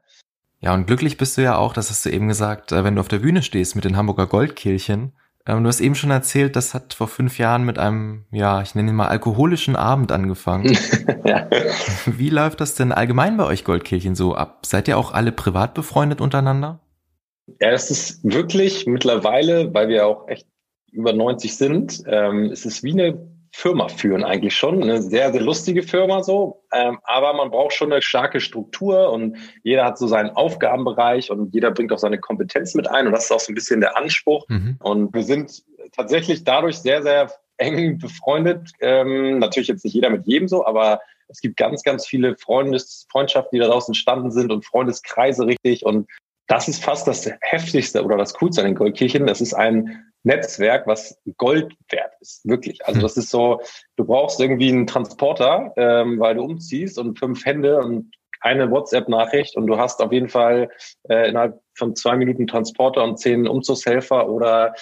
[0.59, 3.01] Ja, und glücklich bist du ja auch, das hast du eben gesagt, äh, wenn du
[3.01, 5.13] auf der Bühne stehst mit den Hamburger Goldkehlchen
[5.47, 8.75] ähm, du hast eben schon erzählt, das hat vor fünf Jahren mit einem, ja, ich
[8.75, 10.77] nenne ihn mal alkoholischen Abend angefangen.
[11.25, 11.49] ja.
[12.05, 14.65] Wie läuft das denn allgemein bei euch Goldkehlchen so ab?
[14.65, 16.79] Seid ihr auch alle privat befreundet untereinander?
[17.59, 20.45] Ja, es ist wirklich mittlerweile, weil wir auch echt
[20.91, 24.81] über 90 sind, ähm, es ist wie eine Firma führen eigentlich schon.
[24.81, 26.63] Eine sehr, sehr lustige Firma so.
[26.73, 31.53] Ähm, aber man braucht schon eine starke Struktur und jeder hat so seinen Aufgabenbereich und
[31.53, 33.07] jeder bringt auch seine Kompetenz mit ein.
[33.07, 34.47] Und das ist auch so ein bisschen der Anspruch.
[34.47, 34.77] Mhm.
[34.79, 38.71] Und wir sind tatsächlich dadurch sehr, sehr eng befreundet.
[38.79, 43.05] Ähm, natürlich jetzt nicht jeder mit jedem so, aber es gibt ganz, ganz viele Freundes
[43.11, 45.85] Freundschaften, die daraus entstanden sind und Freundeskreise richtig.
[45.85, 46.09] Und
[46.51, 49.25] das ist fast das Heftigste oder das Coolste an den Goldkirchen.
[49.25, 52.85] Das ist ein Netzwerk, was Gold wert ist, wirklich.
[52.85, 53.03] Also hm.
[53.03, 53.61] das ist so,
[53.95, 58.11] du brauchst irgendwie einen Transporter, ähm, weil du umziehst und fünf Hände und
[58.41, 60.69] eine WhatsApp-Nachricht und du hast auf jeden Fall
[61.07, 64.73] äh, innerhalb von zwei Minuten Transporter und zehn Umzugshelfer oder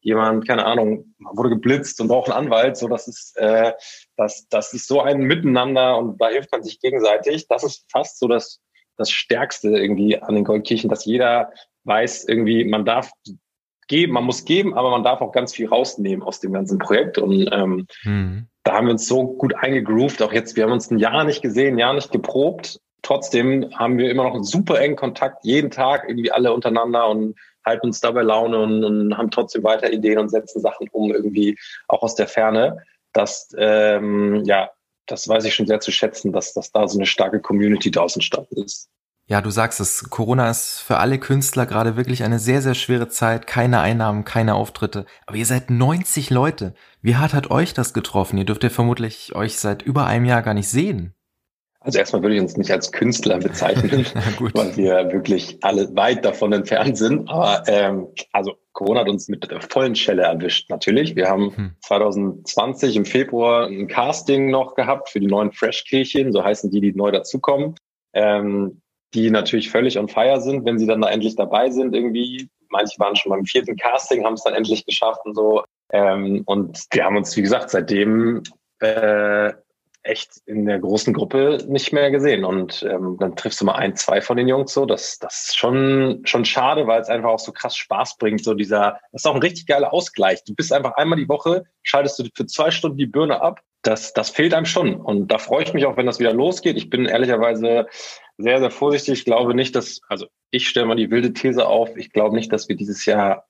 [0.00, 2.76] jemand, keine Ahnung, wurde geblitzt und braucht einen Anwalt.
[2.76, 3.72] So, das ist, äh,
[4.16, 7.46] das, das ist so ein Miteinander und da hilft man sich gegenseitig.
[7.46, 8.60] Das ist fast so das,
[8.96, 11.52] das Stärkste irgendwie an den Goldkirchen, dass jeder
[11.84, 13.10] weiß, irgendwie, man darf
[13.88, 17.18] geben, man muss geben, aber man darf auch ganz viel rausnehmen aus dem ganzen Projekt.
[17.18, 18.46] Und ähm, mhm.
[18.62, 20.22] da haben wir uns so gut eingegroovt.
[20.22, 22.80] Auch jetzt, wir haben uns ein Jahr nicht gesehen, ein Jahr nicht geprobt.
[23.02, 27.36] Trotzdem haben wir immer noch einen super engen Kontakt, jeden Tag irgendwie alle untereinander und
[27.64, 31.58] halten uns dabei Laune und, und haben trotzdem weiter Ideen und setzen Sachen um, irgendwie
[31.88, 32.78] auch aus der Ferne.
[33.12, 34.70] Das, ähm, ja,
[35.06, 38.20] das weiß ich schon sehr zu schätzen, dass, dass da so eine starke Community draußen
[38.20, 38.88] entstanden ist.
[39.26, 43.08] Ja, du sagst es, Corona ist für alle Künstler gerade wirklich eine sehr, sehr schwere
[43.08, 43.46] Zeit.
[43.46, 45.06] Keine Einnahmen, keine Auftritte.
[45.26, 46.74] Aber ihr seid 90 Leute.
[47.00, 48.36] Wie hart hat euch das getroffen?
[48.36, 51.14] Ihr dürft ja vermutlich euch seit über einem Jahr gar nicht sehen.
[51.84, 54.06] Also erstmal würde ich uns nicht als Künstler bezeichnen,
[54.54, 57.28] weil wir wirklich alle weit davon entfernt sind.
[57.28, 61.14] Aber ähm, also Corona hat uns mit der vollen Schelle erwischt, natürlich.
[61.14, 61.76] Wir haben hm.
[61.82, 66.94] 2020 im Februar ein Casting noch gehabt für die neuen Fresh-Kirchen, so heißen die, die
[66.94, 67.74] neu dazukommen.
[68.14, 68.80] Ähm,
[69.12, 72.48] die natürlich völlig on fire sind, wenn sie dann da endlich dabei sind irgendwie.
[72.70, 75.64] Manche waren schon beim vierten Casting, haben es dann endlich geschafft und so.
[75.92, 78.42] Ähm, und wir haben uns, wie gesagt, seitdem
[78.80, 79.52] äh,
[80.04, 82.44] echt in der großen Gruppe nicht mehr gesehen.
[82.44, 84.86] Und ähm, dann triffst du mal ein, zwei von den Jungs so.
[84.86, 88.44] Das, das ist schon, schon schade, weil es einfach auch so krass Spaß bringt.
[88.44, 90.44] So dieser, das ist auch ein richtig geiler Ausgleich.
[90.44, 93.60] Du bist einfach einmal die Woche, schaltest du für zwei Stunden die Birne ab.
[93.82, 94.94] Das, das fehlt einem schon.
[94.94, 96.76] Und da freue ich mich auch, wenn das wieder losgeht.
[96.76, 97.86] Ich bin ehrlicherweise
[98.38, 99.20] sehr, sehr vorsichtig.
[99.20, 102.52] Ich glaube nicht, dass, also ich stelle mal die wilde These auf, ich glaube nicht,
[102.52, 103.46] dass wir dieses Jahr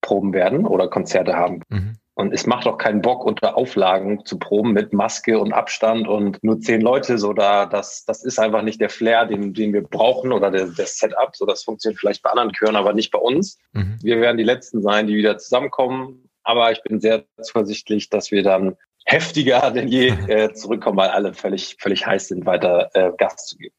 [0.00, 1.62] proben werden oder Konzerte haben.
[1.68, 1.96] Mhm.
[2.16, 6.42] Und es macht auch keinen Bock, unter Auflagen zu proben mit Maske und Abstand und
[6.44, 7.18] nur zehn Leute.
[7.18, 10.66] So da, das, das ist einfach nicht der Flair, den, den wir brauchen oder der,
[10.66, 11.34] der Setup.
[11.34, 13.58] So das funktioniert vielleicht bei anderen Chören, aber nicht bei uns.
[13.72, 13.98] Mhm.
[14.00, 16.28] Wir werden die Letzten sein, die wieder zusammenkommen.
[16.44, 21.34] Aber ich bin sehr zuversichtlich, dass wir dann heftiger denn je äh, zurückkommen, weil alle
[21.34, 23.74] völlig, völlig heiß sind, weiter äh, Gas zu geben.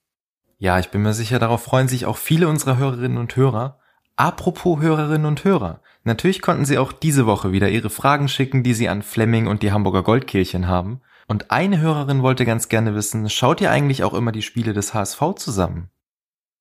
[0.57, 3.79] Ja, ich bin mir sicher, darauf freuen sich auch viele unserer Hörerinnen und Hörer.
[4.17, 5.81] Apropos Hörerinnen und Hörer.
[6.05, 9.63] Natürlich konnten Sie auch diese Woche wieder Ihre Fragen schicken, die Sie an Fleming und
[9.63, 11.01] die Hamburger Goldkirchen haben.
[11.27, 14.93] Und eine Hörerin wollte ganz gerne wissen, schaut ihr eigentlich auch immer die Spiele des
[14.93, 15.89] HSV zusammen?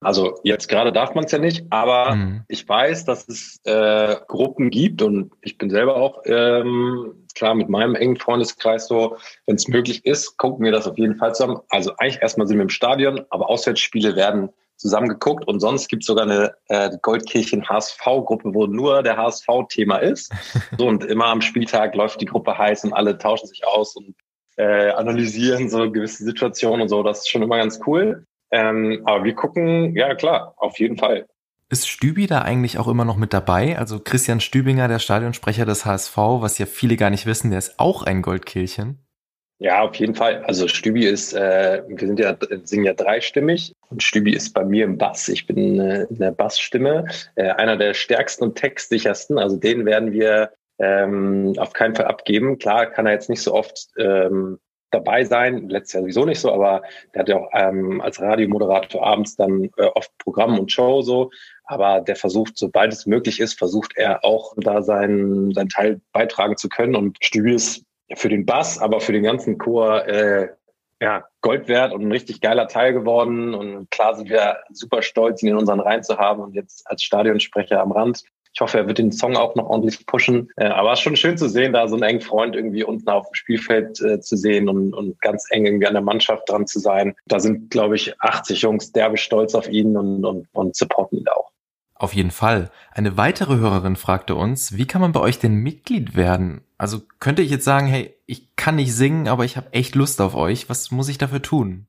[0.01, 2.45] Also jetzt gerade darf man es ja nicht, aber mhm.
[2.49, 7.69] ich weiß, dass es äh, Gruppen gibt und ich bin selber auch ähm, klar mit
[7.69, 11.61] meinem engen Freundeskreis so, wenn es möglich ist, gucken wir das auf jeden Fall zusammen.
[11.69, 16.03] Also eigentlich erstmal sind wir im Stadion, aber Auswärtsspiele werden zusammen geguckt und sonst gibt
[16.03, 20.33] es sogar eine äh, Goldkirchen HSV-Gruppe, wo nur der HSV-Thema ist.
[20.79, 24.15] So und immer am Spieltag läuft die Gruppe heiß und alle tauschen sich aus und
[24.57, 27.03] äh, analysieren so gewisse Situationen und so.
[27.03, 28.27] Das ist schon immer ganz cool.
[28.51, 31.27] Ähm, aber wir gucken, ja klar, auf jeden Fall.
[31.71, 33.79] Ist Stübi da eigentlich auch immer noch mit dabei?
[33.79, 37.79] Also Christian Stübinger, der Stadionsprecher des HSV, was ja viele gar nicht wissen, der ist
[37.79, 39.04] auch ein Goldkehlchen.
[39.59, 40.43] Ja, auf jeden Fall.
[40.45, 44.85] Also Stübi ist, äh, wir sind ja, singen ja dreistimmig und Stübi ist bei mir
[44.85, 45.29] im Bass.
[45.29, 49.39] Ich bin äh, in der Bassstimme, äh, einer der stärksten und textsichersten.
[49.39, 52.59] Also den werden wir ähm, auf keinen Fall abgeben.
[52.59, 54.59] Klar kann er jetzt nicht so oft ähm,
[54.91, 55.69] dabei sein.
[55.69, 56.83] Letztes Jahr sowieso nicht so, aber
[57.15, 61.31] der hat ja auch ähm, als Radiomoderator abends dann äh, oft Programm und Show so.
[61.65, 66.57] Aber der versucht, sobald es möglich ist, versucht er auch da seinen, seinen Teil beitragen
[66.57, 66.97] zu können.
[66.97, 70.49] Und Stübi ist für den Bass, aber für den ganzen Chor äh,
[71.01, 73.55] ja, Gold wert und ein richtig geiler Teil geworden.
[73.55, 77.03] Und klar sind wir super stolz, ihn in unseren Reihen zu haben und jetzt als
[77.03, 78.23] Stadionsprecher am Rand.
[78.55, 80.49] Ich hoffe, er wird den Song auch noch ordentlich pushen.
[80.57, 83.09] Äh, aber es ist schon schön zu sehen, da so einen engen Freund irgendwie unten
[83.09, 86.67] auf dem Spielfeld äh, zu sehen und, und ganz eng irgendwie an der Mannschaft dran
[86.69, 87.17] zu sein.
[87.27, 91.29] Da sind, glaube ich, 80 Jungs derbe stolz auf ihn und, und, und supporten ihn
[91.29, 91.51] auch.
[92.05, 92.71] Auf jeden Fall.
[92.93, 96.61] Eine weitere Hörerin fragte uns, wie kann man bei euch denn Mitglied werden?
[96.77, 100.21] Also könnte ich jetzt sagen, hey, ich kann nicht singen, aber ich habe echt Lust
[100.21, 100.69] auf euch.
[100.69, 101.87] Was muss ich dafür tun?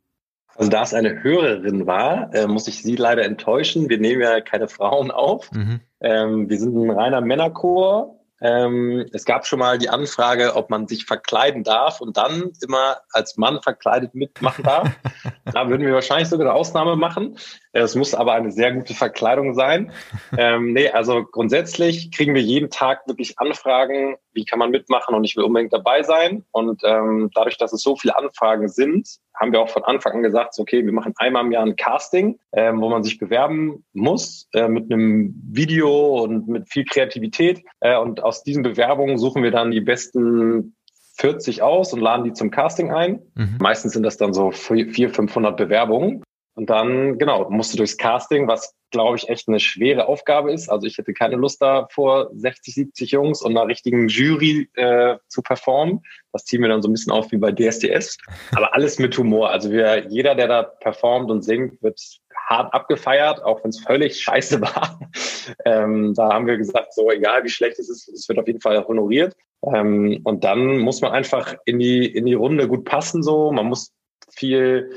[0.56, 3.90] Also da es eine Hörerin war, äh, muss ich sie leider enttäuschen.
[3.90, 5.52] Wir nehmen ja keine Frauen auf.
[5.52, 5.82] Mhm.
[6.00, 10.88] Ähm, wir sind ein reiner Männerchor ähm, es gab schon mal die Anfrage, ob man
[10.88, 14.90] sich verkleiden darf und dann immer als Mann verkleidet mitmachen darf.
[15.46, 17.38] da würden wir wahrscheinlich sogar eine Ausnahme machen.
[17.78, 19.92] Es muss aber eine sehr gute Verkleidung sein.
[20.38, 25.24] Ähm, nee, also grundsätzlich kriegen wir jeden Tag wirklich Anfragen, wie kann man mitmachen und
[25.24, 26.44] ich will unbedingt dabei sein.
[26.52, 30.24] Und ähm, dadurch, dass es so viele Anfragen sind, haben wir auch von Anfang an
[30.24, 34.50] gesagt, okay, wir machen einmal im Jahr ein Casting, ähm, wo man sich bewerben muss
[34.54, 37.64] äh, mit einem Video und mit viel Kreativität.
[37.80, 40.76] Äh, und aus diesen Bewerbungen suchen wir dann die besten
[41.18, 43.22] 40 aus und laden die zum Casting ein.
[43.36, 43.58] Mhm.
[43.60, 46.24] Meistens sind das dann so 400, 500 Bewerbungen.
[46.56, 50.70] Und dann, genau, musst du durchs Casting, was, glaube ich, echt eine schwere Aufgabe ist.
[50.70, 55.18] Also ich hätte keine Lust da vor 60, 70 Jungs und einer richtigen Jury äh,
[55.28, 56.02] zu performen.
[56.32, 58.18] Das ziehen wir dann so ein bisschen auf wie bei DSDS.
[58.56, 59.50] Aber alles mit Humor.
[59.50, 62.00] Also wir, jeder, der da performt und singt, wird
[62.48, 65.00] hart abgefeiert, auch wenn es völlig scheiße war.
[65.66, 68.62] ähm, da haben wir gesagt, so egal wie schlecht es ist, es wird auf jeden
[68.62, 69.36] Fall honoriert.
[69.74, 73.24] Ähm, und dann muss man einfach in die, in die Runde gut passen.
[73.24, 73.92] So, Man muss
[74.32, 74.92] viel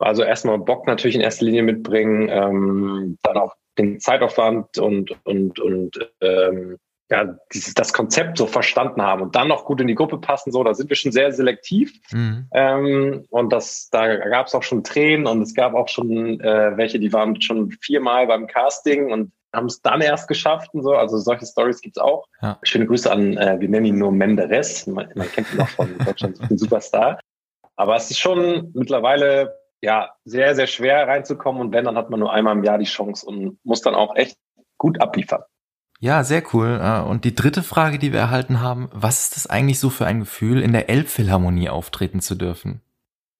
[0.00, 5.60] also erstmal Bock natürlich in erster Linie mitbringen, ähm, dann auch den Zeitaufwand und und
[5.60, 6.78] und ähm,
[7.10, 10.52] ja dieses, das Konzept so verstanden haben und dann noch gut in die Gruppe passen.
[10.52, 12.46] So, da sind wir schon sehr selektiv mhm.
[12.52, 16.76] ähm, und das da gab es auch schon Tränen und es gab auch schon äh,
[16.76, 20.94] welche, die waren schon viermal beim Casting und haben es dann erst geschafft und so.
[20.94, 22.24] Also solche Stories gibt's auch.
[22.40, 22.58] Ja.
[22.62, 24.86] Schöne Grüße an, äh, wir nennen ihn nur Menderes.
[24.86, 27.18] Man, man kennt ihn noch von Deutschland, den Superstar.
[27.76, 31.60] Aber es ist schon mittlerweile ja, sehr, sehr schwer reinzukommen.
[31.60, 34.14] Und wenn, dann hat man nur einmal im Jahr die Chance und muss dann auch
[34.16, 34.36] echt
[34.78, 35.42] gut abliefern.
[36.00, 36.80] Ja, sehr cool.
[36.82, 40.06] Äh, und die dritte Frage, die wir erhalten haben, was ist das eigentlich so für
[40.06, 42.80] ein Gefühl, in der Elbphilharmonie auftreten zu dürfen?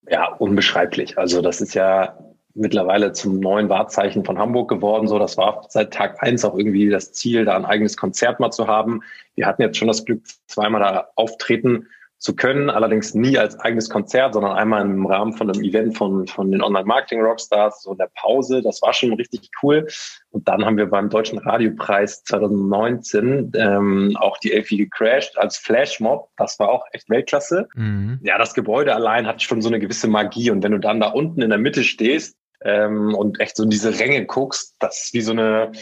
[0.09, 1.19] Ja, unbeschreiblich.
[1.19, 2.19] Also das ist ja
[2.55, 5.09] mittlerweile zum neuen Wahrzeichen von Hamburg geworden.
[5.09, 8.51] So, das war seit Tag eins auch irgendwie das Ziel, da ein eigenes Konzert mal
[8.51, 9.01] zu haben.
[9.37, 11.87] Wir hatten jetzt schon das Glück, zweimal da auftreten
[12.21, 16.27] zu können, allerdings nie als eigenes Konzert, sondern einmal im Rahmen von einem Event von,
[16.27, 18.61] von den Online-Marketing-Rockstars, so in der Pause.
[18.61, 19.89] Das war schon richtig cool.
[20.31, 26.29] Und dann haben wir beim Deutschen Radiopreis 2019 ähm, auch die Elfie gecrashed als Flashmob.
[26.37, 27.69] Das war auch echt Weltklasse.
[27.75, 28.21] Mhm.
[28.23, 30.51] Ja, das Gebäude allein hat schon so eine gewisse Magie.
[30.51, 33.71] Und wenn du dann da unten in der Mitte stehst, ähm, und echt so in
[33.71, 35.73] diese Ränge guckst, das ist wie so eine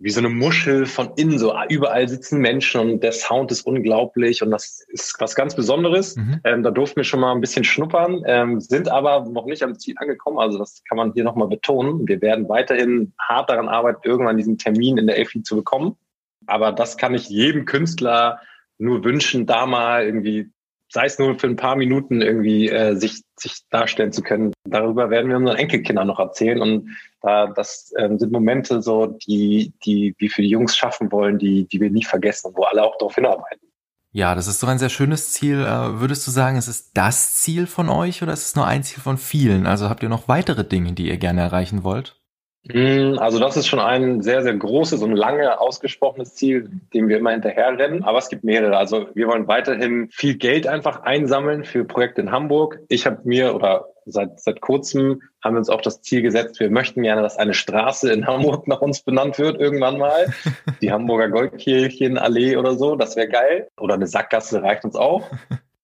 [0.00, 4.42] wie so eine Muschel von innen, so überall sitzen Menschen und der Sound ist unglaublich
[4.42, 6.16] und das ist was ganz Besonderes.
[6.16, 6.40] Mhm.
[6.44, 9.76] Ähm, da durften wir schon mal ein bisschen schnuppern, ähm, sind aber noch nicht am
[9.76, 10.38] Ziel angekommen.
[10.38, 12.06] Also das kann man hier nochmal betonen.
[12.06, 15.96] Wir werden weiterhin hart daran arbeiten, irgendwann diesen Termin in der EFI zu bekommen.
[16.46, 18.40] Aber das kann ich jedem Künstler
[18.78, 20.50] nur wünschen, da mal irgendwie
[20.90, 24.52] sei es nur für ein paar Minuten irgendwie äh, sich, sich darstellen zu können.
[24.64, 26.60] Darüber werden wir unseren Enkelkindern noch erzählen.
[26.60, 31.38] Und da das ähm, sind Momente so, die, die wir für die Jungs schaffen wollen,
[31.38, 33.68] die, die wir nie vergessen wo alle auch darauf hinarbeiten.
[34.10, 35.60] Ja, das ist doch ein sehr schönes Ziel.
[35.60, 38.82] Äh, würdest du sagen, es ist das Ziel von euch oder ist es nur ein
[38.82, 39.66] Ziel von vielen?
[39.66, 42.17] Also habt ihr noch weitere Dinge, die ihr gerne erreichen wollt?
[42.70, 47.18] Hm, also das ist schon ein sehr, sehr großes und lange ausgesprochenes Ziel, dem wir
[47.18, 48.04] immer hinterherrennen.
[48.04, 48.76] Aber es gibt mehrere.
[48.76, 52.80] Also wir wollen weiterhin viel Geld einfach einsammeln für Projekte in Hamburg.
[52.88, 56.70] Ich habe mir oder seit, seit kurzem haben wir uns auch das Ziel gesetzt, wir
[56.70, 60.32] möchten gerne, dass eine Straße in Hamburg nach uns benannt wird irgendwann mal.
[60.82, 63.68] Die Hamburger Goldkirchenallee oder so, das wäre geil.
[63.78, 65.30] Oder eine Sackgasse reicht uns auch.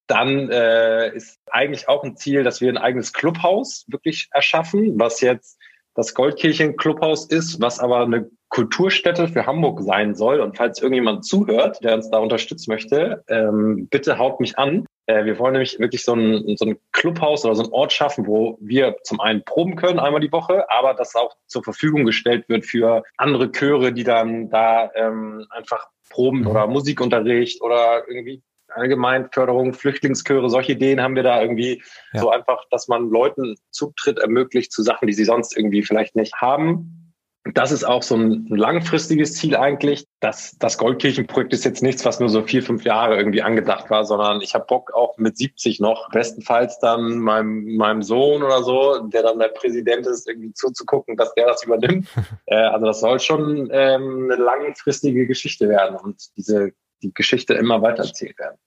[0.06, 5.22] Dann äh, ist eigentlich auch ein Ziel, dass wir ein eigenes Clubhaus wirklich erschaffen, was
[5.22, 5.58] jetzt
[5.94, 10.40] das Goldkirchen Clubhaus ist, was aber eine Kulturstätte für Hamburg sein soll.
[10.40, 14.86] Und falls irgendjemand zuhört, der uns da unterstützen möchte, ähm, bitte haut mich an.
[15.06, 18.26] Äh, wir wollen nämlich wirklich so ein, so ein Clubhaus oder so ein Ort schaffen,
[18.26, 22.48] wo wir zum einen proben können einmal die Woche, aber das auch zur Verfügung gestellt
[22.48, 26.46] wird für andere Chöre, die dann da ähm, einfach Proben mhm.
[26.46, 28.42] oder Musikunterricht oder irgendwie
[28.74, 31.82] allgemein Förderung, Flüchtlingschöre, solche Ideen haben wir da irgendwie
[32.12, 32.20] ja.
[32.20, 36.34] so einfach, dass man Leuten Zutritt ermöglicht zu Sachen, die sie sonst irgendwie vielleicht nicht
[36.36, 37.04] haben.
[37.52, 40.06] Das ist auch so ein langfristiges Ziel eigentlich.
[40.20, 44.06] Das, das Goldkirchenprojekt ist jetzt nichts, was nur so vier, fünf Jahre irgendwie angedacht war,
[44.06, 48.98] sondern ich habe Bock auch mit 70 noch, bestenfalls dann meinem, meinem Sohn oder so,
[49.08, 52.08] der dann der Präsident ist, irgendwie zuzugucken, dass der das übernimmt.
[52.46, 56.72] äh, also das soll schon ähm, eine langfristige Geschichte werden und diese
[57.04, 58.58] die Geschichte immer weiter erzählt werden.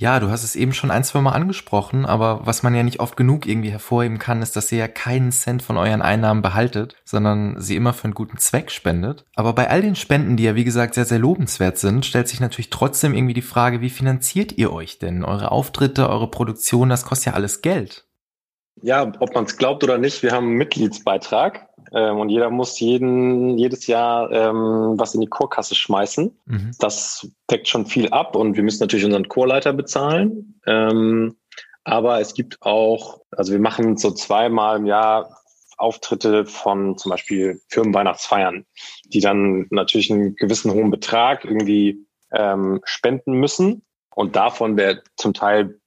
[0.00, 3.00] Ja, du hast es eben schon ein, zwei Mal angesprochen, aber was man ja nicht
[3.00, 6.96] oft genug irgendwie hervorheben kann, ist, dass ihr ja keinen Cent von euren Einnahmen behaltet,
[7.04, 9.26] sondern sie immer für einen guten Zweck spendet.
[9.36, 12.40] Aber bei all den Spenden, die ja wie gesagt sehr, sehr lobenswert sind, stellt sich
[12.40, 15.22] natürlich trotzdem irgendwie die Frage, wie finanziert ihr euch denn?
[15.22, 18.06] Eure Auftritte, eure Produktion, das kostet ja alles Geld.
[18.80, 22.78] Ja, ob man es glaubt oder nicht, wir haben einen Mitgliedsbeitrag ähm, und jeder muss
[22.80, 26.38] jeden, jedes Jahr ähm, was in die Chorkasse schmeißen.
[26.46, 26.70] Mhm.
[26.78, 30.60] Das deckt schon viel ab und wir müssen natürlich unseren Chorleiter bezahlen.
[30.66, 31.36] Ähm,
[31.84, 35.36] aber es gibt auch, also wir machen so zweimal im Jahr
[35.78, 38.66] Auftritte von zum Beispiel Firmenweihnachtsfeiern,
[39.06, 43.82] die dann natürlich einen gewissen hohen Betrag irgendwie ähm, spenden müssen.
[44.14, 45.79] Und davon wäre zum Teil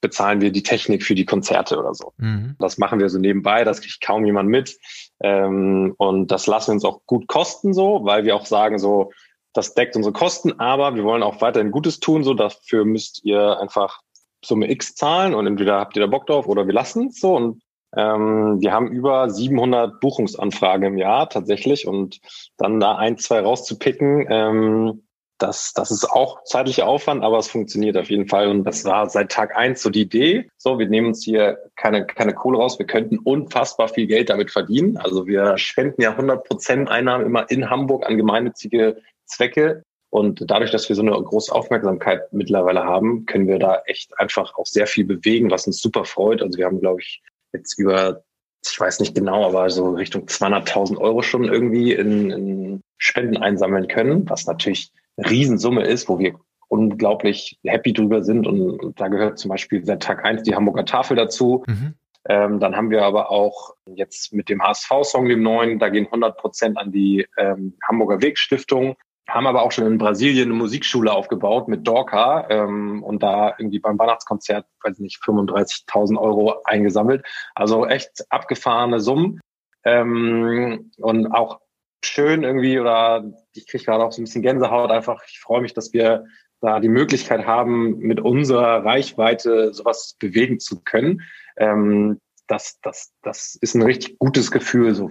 [0.00, 2.12] bezahlen wir die Technik für die Konzerte oder so.
[2.18, 2.56] Mhm.
[2.58, 4.78] Das machen wir so nebenbei, das kriegt kaum jemand mit.
[5.20, 9.12] Ähm, und das lassen wir uns auch gut kosten so, weil wir auch sagen so,
[9.52, 13.58] das deckt unsere Kosten, aber wir wollen auch weiterhin Gutes tun, so dafür müsst ihr
[13.58, 14.00] einfach
[14.44, 17.34] Summe X zahlen und entweder habt ihr da Bock drauf oder wir lassen es so
[17.34, 17.62] und
[17.96, 22.18] Ähm, wir haben über 700 Buchungsanfragen im Jahr tatsächlich und
[22.58, 25.05] dann da ein, zwei rauszupicken, ähm,
[25.38, 28.48] das, das ist auch zeitlicher Aufwand, aber es funktioniert auf jeden Fall.
[28.48, 30.48] Und das war seit Tag eins so die Idee.
[30.56, 32.78] So, wir nehmen uns hier keine, keine Kohle raus.
[32.78, 34.96] Wir könnten unfassbar viel Geld damit verdienen.
[34.96, 39.82] Also wir spenden ja 100 Prozent Einnahmen immer in Hamburg an gemeinnützige Zwecke.
[40.10, 44.54] Und dadurch, dass wir so eine große Aufmerksamkeit mittlerweile haben, können wir da echt einfach
[44.56, 46.42] auch sehr viel bewegen, was uns super freut.
[46.42, 47.22] Also wir haben, glaube ich,
[47.52, 48.22] jetzt über,
[48.64, 53.88] ich weiß nicht genau, aber so Richtung 200.000 Euro schon irgendwie in, in Spenden einsammeln
[53.88, 56.34] können, was natürlich Riesensumme ist, wo wir
[56.68, 58.46] unglaublich happy drüber sind.
[58.46, 61.64] Und da gehört zum Beispiel seit Tag eins die Hamburger Tafel dazu.
[61.66, 61.94] Mhm.
[62.28, 66.36] Ähm, dann haben wir aber auch jetzt mit dem HSV-Song, dem neuen, da gehen 100
[66.36, 68.96] Prozent an die ähm, Hamburger Wegstiftung.
[69.28, 73.80] Haben aber auch schon in Brasilien eine Musikschule aufgebaut mit Dorca ähm, und da irgendwie
[73.80, 77.24] beim Weihnachtskonzert, weiß ich nicht, 35.000 Euro eingesammelt.
[77.54, 79.40] Also echt abgefahrene Summen.
[79.84, 81.60] Ähm, und auch
[82.04, 83.24] schön irgendwie oder
[83.56, 85.22] ich kriege gerade auch so ein bisschen Gänsehaut einfach.
[85.28, 86.24] Ich freue mich, dass wir
[86.60, 91.22] da die Möglichkeit haben, mit unserer Reichweite sowas bewegen zu können.
[91.56, 94.94] Ähm, das, das, das ist ein richtig gutes Gefühl.
[94.94, 95.10] So.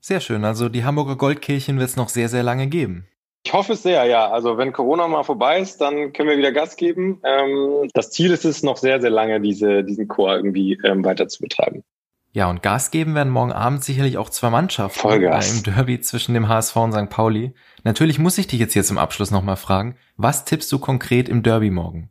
[0.00, 0.44] Sehr schön.
[0.44, 3.06] Also die Hamburger Goldkirchen wird es noch sehr, sehr lange geben.
[3.44, 4.30] Ich hoffe es sehr, ja.
[4.30, 7.20] Also wenn Corona mal vorbei ist, dann können wir wieder Gas geben.
[7.24, 11.28] Ähm, das Ziel ist es, noch sehr, sehr lange diese, diesen Chor irgendwie ähm, weiter
[11.28, 11.82] zu betreiben.
[12.34, 15.52] Ja, und Gas geben werden morgen Abend sicherlich auch zwei Mannschaften Vollgas.
[15.52, 17.10] Äh, im Derby zwischen dem HSV und St.
[17.10, 17.52] Pauli.
[17.84, 21.42] Natürlich muss ich dich jetzt hier zum Abschluss nochmal fragen, was tippst du konkret im
[21.42, 22.10] Derby morgen?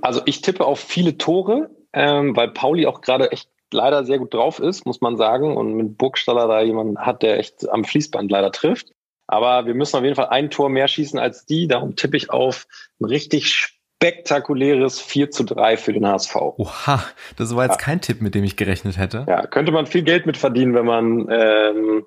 [0.00, 4.32] Also ich tippe auf viele Tore, ähm, weil Pauli auch gerade echt leider sehr gut
[4.32, 5.54] drauf ist, muss man sagen.
[5.54, 8.92] Und mit Burgstaller da jemand hat, der echt am Fließband leider trifft.
[9.26, 11.68] Aber wir müssen auf jeden Fall ein Tor mehr schießen als die.
[11.68, 12.66] Darum tippe ich auf
[13.00, 13.71] ein richtig
[14.02, 16.34] spektakuläres 4 zu 3 für den HSV.
[16.34, 17.04] Oha,
[17.36, 17.84] das war jetzt ja.
[17.84, 19.24] kein Tipp, mit dem ich gerechnet hätte.
[19.28, 22.04] Ja, könnte man viel Geld mit verdienen, wenn man ähm,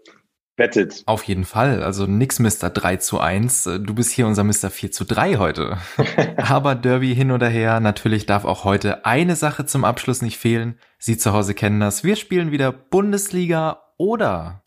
[0.57, 1.03] wettet.
[1.05, 1.81] Auf jeden Fall.
[1.83, 2.69] Also nix Mr.
[2.69, 3.63] 3 zu 1.
[3.79, 4.69] Du bist hier unser Mr.
[4.69, 5.77] 4 zu 3 heute.
[6.37, 10.77] Aber Derby hin oder her, natürlich darf auch heute eine Sache zum Abschluss nicht fehlen.
[10.97, 12.03] Sie zu Hause kennen das.
[12.03, 14.61] Wir spielen wieder Bundesliga oder.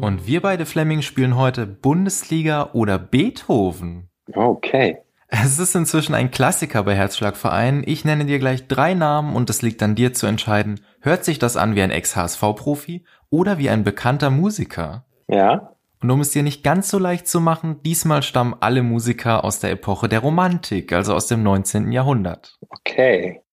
[0.00, 4.08] Und wir beide Fleming spielen heute Bundesliga oder Beethoven.
[4.32, 5.03] Okay.
[5.28, 7.82] Es ist inzwischen ein Klassiker bei Herzschlagverein.
[7.86, 11.38] Ich nenne dir gleich drei Namen und es liegt an dir zu entscheiden, hört sich
[11.38, 15.06] das an wie ein Ex-HSV-Profi oder wie ein bekannter Musiker?
[15.28, 15.74] Ja.
[16.02, 19.60] Und um es dir nicht ganz so leicht zu machen, diesmal stammen alle Musiker aus
[19.60, 21.92] der Epoche der Romantik, also aus dem 19.
[21.92, 22.58] Jahrhundert.
[22.68, 23.43] Okay.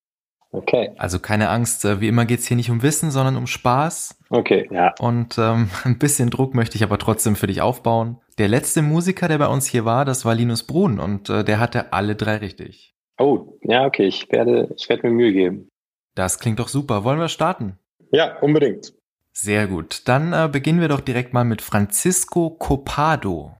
[0.53, 0.91] Okay.
[0.97, 4.19] Also keine Angst, äh, wie immer geht's hier nicht um Wissen, sondern um Spaß.
[4.29, 4.93] Okay, ja.
[4.99, 8.17] Und ähm, ein bisschen Druck möchte ich aber trotzdem für dich aufbauen.
[8.37, 11.59] Der letzte Musiker, der bei uns hier war, das war Linus Brun und äh, der
[11.59, 12.93] hatte alle drei richtig.
[13.17, 15.69] Oh, ja, okay, ich werde, ich werde mir Mühe geben.
[16.15, 17.03] Das klingt doch super.
[17.03, 17.77] Wollen wir starten?
[18.11, 18.93] Ja, unbedingt.
[19.31, 20.07] Sehr gut.
[20.07, 23.55] Dann äh, beginnen wir doch direkt mal mit Francisco Copado.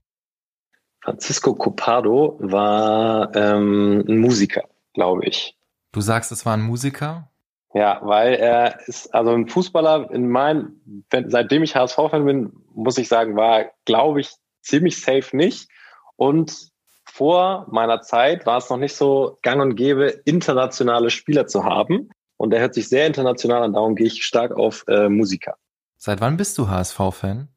[1.02, 5.56] Francisco Copado war ähm, ein Musiker, glaube ich.
[5.92, 7.30] Du sagst, es war ein Musiker?
[7.74, 13.08] Ja, weil er ist, also ein Fußballer in meinem, seitdem ich HSV-Fan bin, muss ich
[13.08, 15.68] sagen, war, glaube ich, ziemlich safe nicht.
[16.16, 16.70] Und
[17.04, 22.10] vor meiner Zeit war es noch nicht so gang und gäbe, internationale Spieler zu haben.
[22.36, 25.56] Und er hört sich sehr international an, darum gehe ich stark auf äh, Musiker.
[25.96, 27.48] Seit wann bist du HSV-Fan?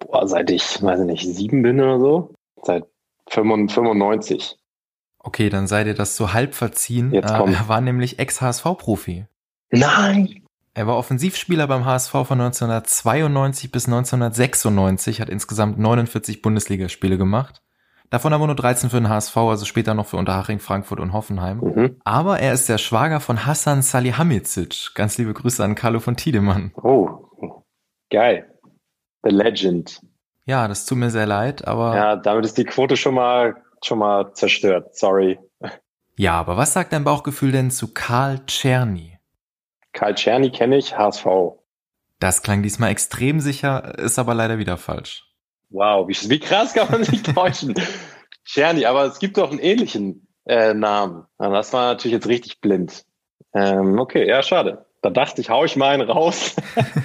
[0.00, 2.34] Boah, seit ich, weiß ich nicht, sieben bin oder so.
[2.62, 2.84] Seit
[3.28, 4.56] 95.
[5.24, 7.10] Okay, dann sei dir das so halb verziehen.
[7.12, 9.26] Jetzt äh, er war nämlich Ex-HSV-Profi.
[9.70, 10.42] Nein!
[10.74, 17.62] Er war Offensivspieler beim HSV von 1992 bis 1996, hat insgesamt 49 Bundesligaspiele gemacht.
[18.10, 21.58] Davon aber nur 13 für den HSV, also später noch für Unterhaching, Frankfurt und Hoffenheim.
[21.58, 21.96] Mhm.
[22.04, 24.94] Aber er ist der Schwager von Hassan Salihamidzic.
[24.94, 26.72] Ganz liebe Grüße an Carlo von Tiedemann.
[26.76, 27.62] Oh,
[28.10, 28.46] geil.
[29.22, 30.00] The Legend.
[30.44, 31.96] Ja, das tut mir sehr leid, aber.
[31.96, 34.96] Ja, damit ist die Quote schon mal, schon mal zerstört.
[34.96, 35.38] Sorry.
[36.16, 39.18] Ja, aber was sagt dein Bauchgefühl denn zu Karl Czerny?
[39.92, 41.26] Karl Czerny kenne ich, HSV.
[42.20, 45.24] Das klang diesmal extrem sicher, ist aber leider wieder falsch.
[45.70, 47.74] Wow, wie, wie krass kann man sich täuschen?
[48.44, 51.24] Czerny, aber es gibt doch einen ähnlichen äh, Namen.
[51.38, 53.04] Das war natürlich jetzt richtig blind.
[53.54, 54.86] Ähm, okay, ja, schade.
[55.02, 56.54] Da dachte ich, hau ich mal einen raus.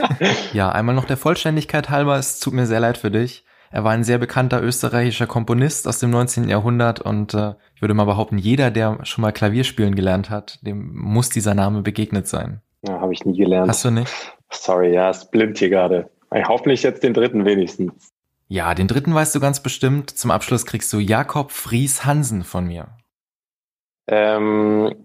[0.54, 3.44] ja, einmal noch der Vollständigkeit halber, es tut mir sehr leid für dich.
[3.72, 6.50] Er war ein sehr bekannter österreichischer Komponist aus dem 19.
[6.50, 10.60] Jahrhundert und äh, ich würde mal behaupten, jeder, der schon mal Klavier spielen gelernt hat,
[10.66, 12.62] dem muss dieser Name begegnet sein.
[12.88, 13.70] Ja, habe ich nie gelernt.
[13.70, 14.12] Hast du nicht?
[14.52, 16.10] Sorry, ja, ist blind hier gerade.
[16.32, 18.12] Hoffentlich jetzt den dritten wenigstens.
[18.48, 20.10] Ja, den dritten weißt du ganz bestimmt.
[20.10, 22.88] Zum Abschluss kriegst du Jakob Fries Hansen von mir.
[24.08, 24.96] Ähm,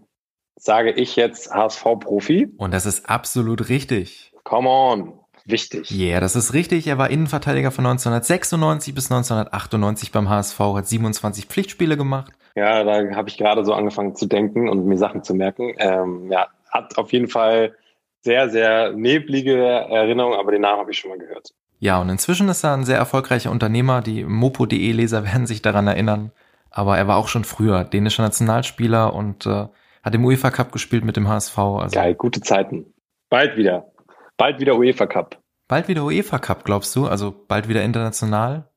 [0.57, 2.55] sage ich jetzt HSV-Profi.
[2.57, 4.33] Und das ist absolut richtig.
[4.45, 5.24] Come on.
[5.47, 5.91] Wichtig.
[5.91, 6.87] Ja, yeah, das ist richtig.
[6.87, 12.33] Er war Innenverteidiger von 1996 bis 1998 beim HSV, hat 27 Pflichtspiele gemacht.
[12.57, 15.75] Ja, da habe ich gerade so angefangen zu denken und mir Sachen zu merken.
[15.79, 17.75] Ähm, ja, hat auf jeden Fall
[18.23, 21.51] sehr, sehr neblige Erinnerungen, aber den Namen habe ich schon mal gehört.
[21.79, 24.01] Ja, und inzwischen ist er ein sehr erfolgreicher Unternehmer.
[24.01, 26.33] Die Mopo.de-Leser werden sich daran erinnern.
[26.71, 29.67] Aber er war auch schon früher dänischer Nationalspieler und äh,
[30.03, 31.59] hat im UEFA Cup gespielt mit dem HSV.
[31.59, 32.95] Also Geil, gute Zeiten.
[33.29, 33.93] Bald wieder.
[34.37, 35.41] Bald wieder UEFA Cup.
[35.69, 37.07] Bald wieder UEFA Cup, glaubst du?
[37.07, 38.69] Also bald wieder international?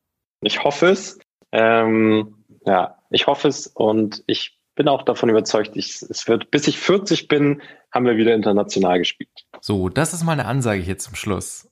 [0.41, 1.17] Ich hoffe es.
[1.51, 6.67] Ähm, ja, ich hoffe es und ich bin auch davon überzeugt, ich, es wird, bis
[6.67, 9.47] ich 40 bin, haben wir wieder international gespielt.
[9.59, 11.67] So, das ist meine Ansage hier zum Schluss.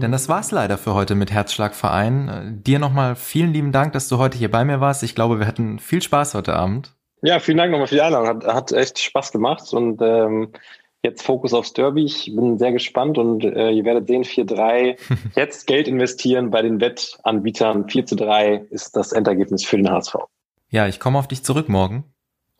[0.00, 2.62] Denn das war's leider für heute mit Herzschlagverein.
[2.64, 5.02] Dir nochmal vielen lieben Dank, dass du heute hier bei mir warst.
[5.02, 6.94] Ich glaube, wir hatten viel Spaß heute Abend.
[7.20, 8.28] Ja, vielen Dank nochmal für die Einladung.
[8.28, 10.52] Hat, hat echt Spaß gemacht und ähm,
[11.02, 12.04] jetzt Fokus aufs Derby.
[12.04, 14.96] Ich bin sehr gespannt und äh, ihr werdet sehen, 4-3.
[15.36, 17.88] Jetzt Geld investieren bei den Wettanbietern.
[17.88, 20.16] 4 zu 3 ist das Endergebnis für den HSV.
[20.70, 22.04] Ja, ich komme auf dich zurück morgen.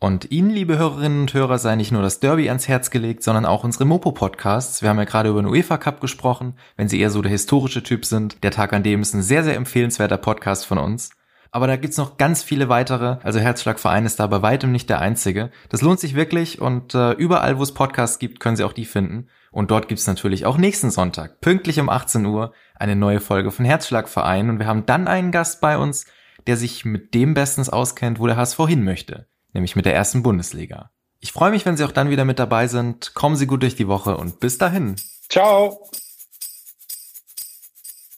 [0.01, 3.45] Und Ihnen, liebe Hörerinnen und Hörer, sei nicht nur das Derby ans Herz gelegt, sondern
[3.45, 4.81] auch unsere Mopo-Podcasts.
[4.81, 6.55] Wir haben ja gerade über den UEFA Cup gesprochen.
[6.77, 9.43] Wenn Sie eher so der historische Typ sind, der Tag an dem ist ein sehr,
[9.43, 11.11] sehr empfehlenswerter Podcast von uns.
[11.51, 13.17] Aber da gibt's noch ganz viele weitere.
[13.23, 15.51] Also Herzschlagverein ist da bei weitem nicht der einzige.
[15.69, 18.85] Das lohnt sich wirklich und äh, überall, wo es Podcasts gibt, können Sie auch die
[18.85, 19.29] finden.
[19.51, 23.65] Und dort gibt's natürlich auch nächsten Sonntag, pünktlich um 18 Uhr, eine neue Folge von
[23.65, 24.51] Herzschlagverein.
[24.51, 26.07] Und wir haben dann einen Gast bei uns,
[26.47, 30.23] der sich mit dem bestens auskennt, wo der HSV hin möchte, nämlich mit der ersten
[30.23, 30.91] Bundesliga.
[31.21, 33.15] Ich freue mich, wenn Sie auch dann wieder mit dabei sind.
[33.15, 34.97] Kommen Sie gut durch die Woche und bis dahin.
[35.29, 35.91] Ciao.